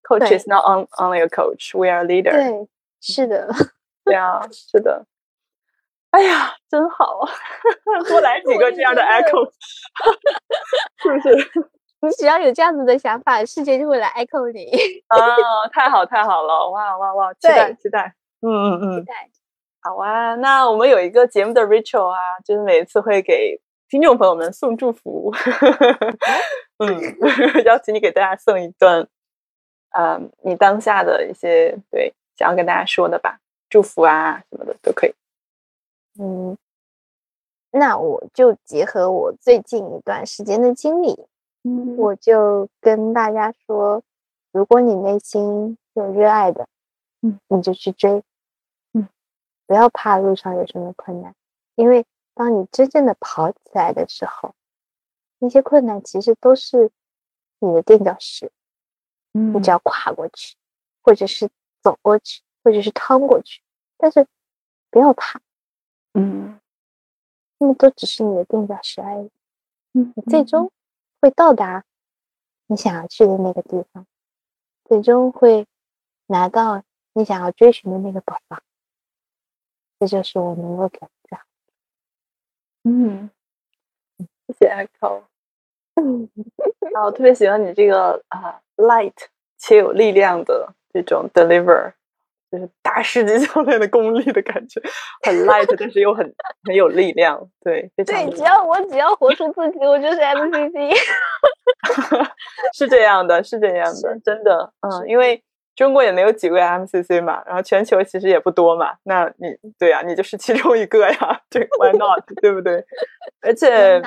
[0.03, 2.31] Coach is not only a coach, we are leader。
[2.31, 2.67] 对，
[2.99, 3.47] 是的，
[4.03, 5.05] 对啊，是的。
[6.11, 7.29] 哎呀，真好啊，
[8.07, 9.51] 多来几个这样的 echo，
[10.97, 11.51] 是不是？
[12.01, 14.71] 你只要有这样子的想法，世界就会来 echo 你。
[15.07, 16.69] 啊，太好太好了！
[16.71, 17.33] 哇哇哇！
[17.33, 19.29] 期待期待，嗯嗯嗯，期待。
[19.81, 23.61] 好啊，那我们有一个节目的 ritual 啊，就是每一次会给。
[23.89, 25.33] 听众朋友们，送祝福，
[26.77, 26.87] 嗯，
[27.65, 29.07] 邀请你给大家送一段，
[29.89, 35.13] 呃，你当下的一些对想要跟大家说的吧，祝福啊什么的都可以。
[36.19, 36.55] 嗯，
[37.71, 41.25] 那我就结合我最近一段时间的经历，
[41.63, 44.03] 嗯，我就跟大家说，
[44.51, 46.67] 如果你内心有热爱的，
[47.23, 48.21] 嗯，你就去追，
[48.93, 49.07] 嗯，
[49.65, 51.33] 不要怕路上有什么困难，
[51.73, 52.05] 因为。
[52.39, 54.55] 当你真正的跑起来的时候，
[55.39, 56.89] 那些困难其实都是
[57.59, 58.49] 你的垫脚石，
[59.33, 60.55] 嗯，你只要跨过去，
[61.01, 61.49] 或者是
[61.81, 63.61] 走过去，或者是趟过去，
[63.97, 64.25] 但是
[64.89, 65.41] 不要怕，
[66.13, 66.57] 嗯，
[67.57, 69.29] 那么都只是你的垫脚石而已，
[69.95, 70.71] 嗯，你最终。
[71.21, 71.83] 会到达
[72.67, 74.07] 你想要去的那个地方，
[74.85, 75.67] 最终会
[76.27, 76.81] 拿到
[77.11, 78.63] 你想要追寻的那个宝藏，
[79.99, 81.01] 这就是我能够给。
[82.89, 83.29] 嗯，
[84.47, 85.21] 谢谢 Echo。
[85.93, 86.27] 嗯，
[86.91, 89.13] 然后特别喜欢你这个啊，light
[89.59, 91.91] 且有力量的这种 deliver，
[92.51, 94.81] 就是大师级教练的功力的感觉，
[95.23, 96.33] 很 light，但是又很
[96.63, 97.47] 很有力量。
[97.61, 100.95] 对，对，只要我只要活出自己，我就是 MCC。
[102.73, 105.43] 是这样的，是这样的，真的，嗯，因为
[105.79, 109.47] 中国也没有几位 MCC 嘛，然后全球其实也不多嘛，那你
[109.79, 112.21] 对呀，你就是其中一个呀，对，Why not？
[112.41, 112.83] 对不对？
[113.41, 114.01] 而且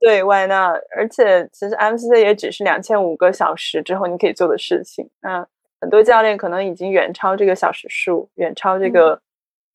[0.00, 0.80] 对，Why not？
[0.96, 5.46] 而且其实 MCC 也只是两千五个小时之后你可以做的事情，那
[5.82, 9.20] 很多教练可能已经远超这个小时数，远超这个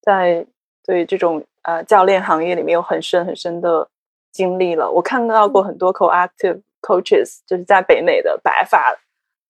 [0.02, 0.44] 在
[0.84, 3.88] 对这种呃教练行业里面有很深很深的
[4.32, 4.90] 经历了。
[4.90, 6.62] 我看到过很多 co-active。
[6.84, 8.92] coaches 就是在北美的白发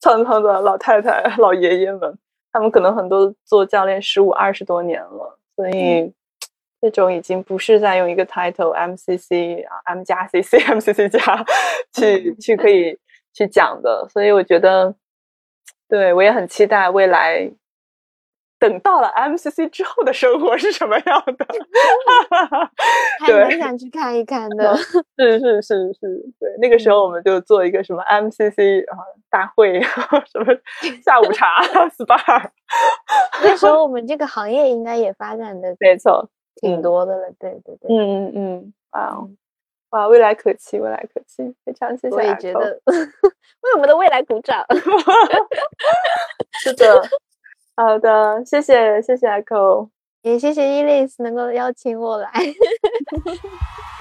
[0.02, 2.18] 苍苍的老太太、老爷爷们，
[2.52, 6.12] 他们可能很多做教练十五二十多年了，所以
[6.82, 11.46] 这种已经不是在用一个 title MCC 啊 M 加 CC MCC 加
[11.94, 12.98] 去去可以
[13.32, 14.96] 去讲的，所以我觉得，
[15.88, 17.52] 对我也很期待未来。
[18.62, 21.48] 等到了 MCC 之后的生活是什么样的？
[23.20, 24.78] 还蛮想去看一看的。
[25.18, 26.00] 是是是是，
[26.40, 28.98] 对，那个时候我们就做一个什么 MCC 啊
[29.32, 29.82] 大会，
[30.32, 30.46] 什么
[31.04, 32.52] 下午茶 SPA。
[33.44, 36.30] 那时候我们这个行业应该也发展的没错，
[36.62, 37.34] 挺多的了。
[37.40, 39.28] 对对对，嗯嗯嗯，哇
[39.90, 42.16] 哇，未来可期，未来可期，非常谢谢。
[42.16, 44.64] 我也觉得为我们的未来鼓掌。
[46.64, 47.02] 是的。
[47.84, 49.90] 好的，谢谢谢谢 Echo，
[50.22, 52.30] 也谢谢 Elise 能够邀请我来。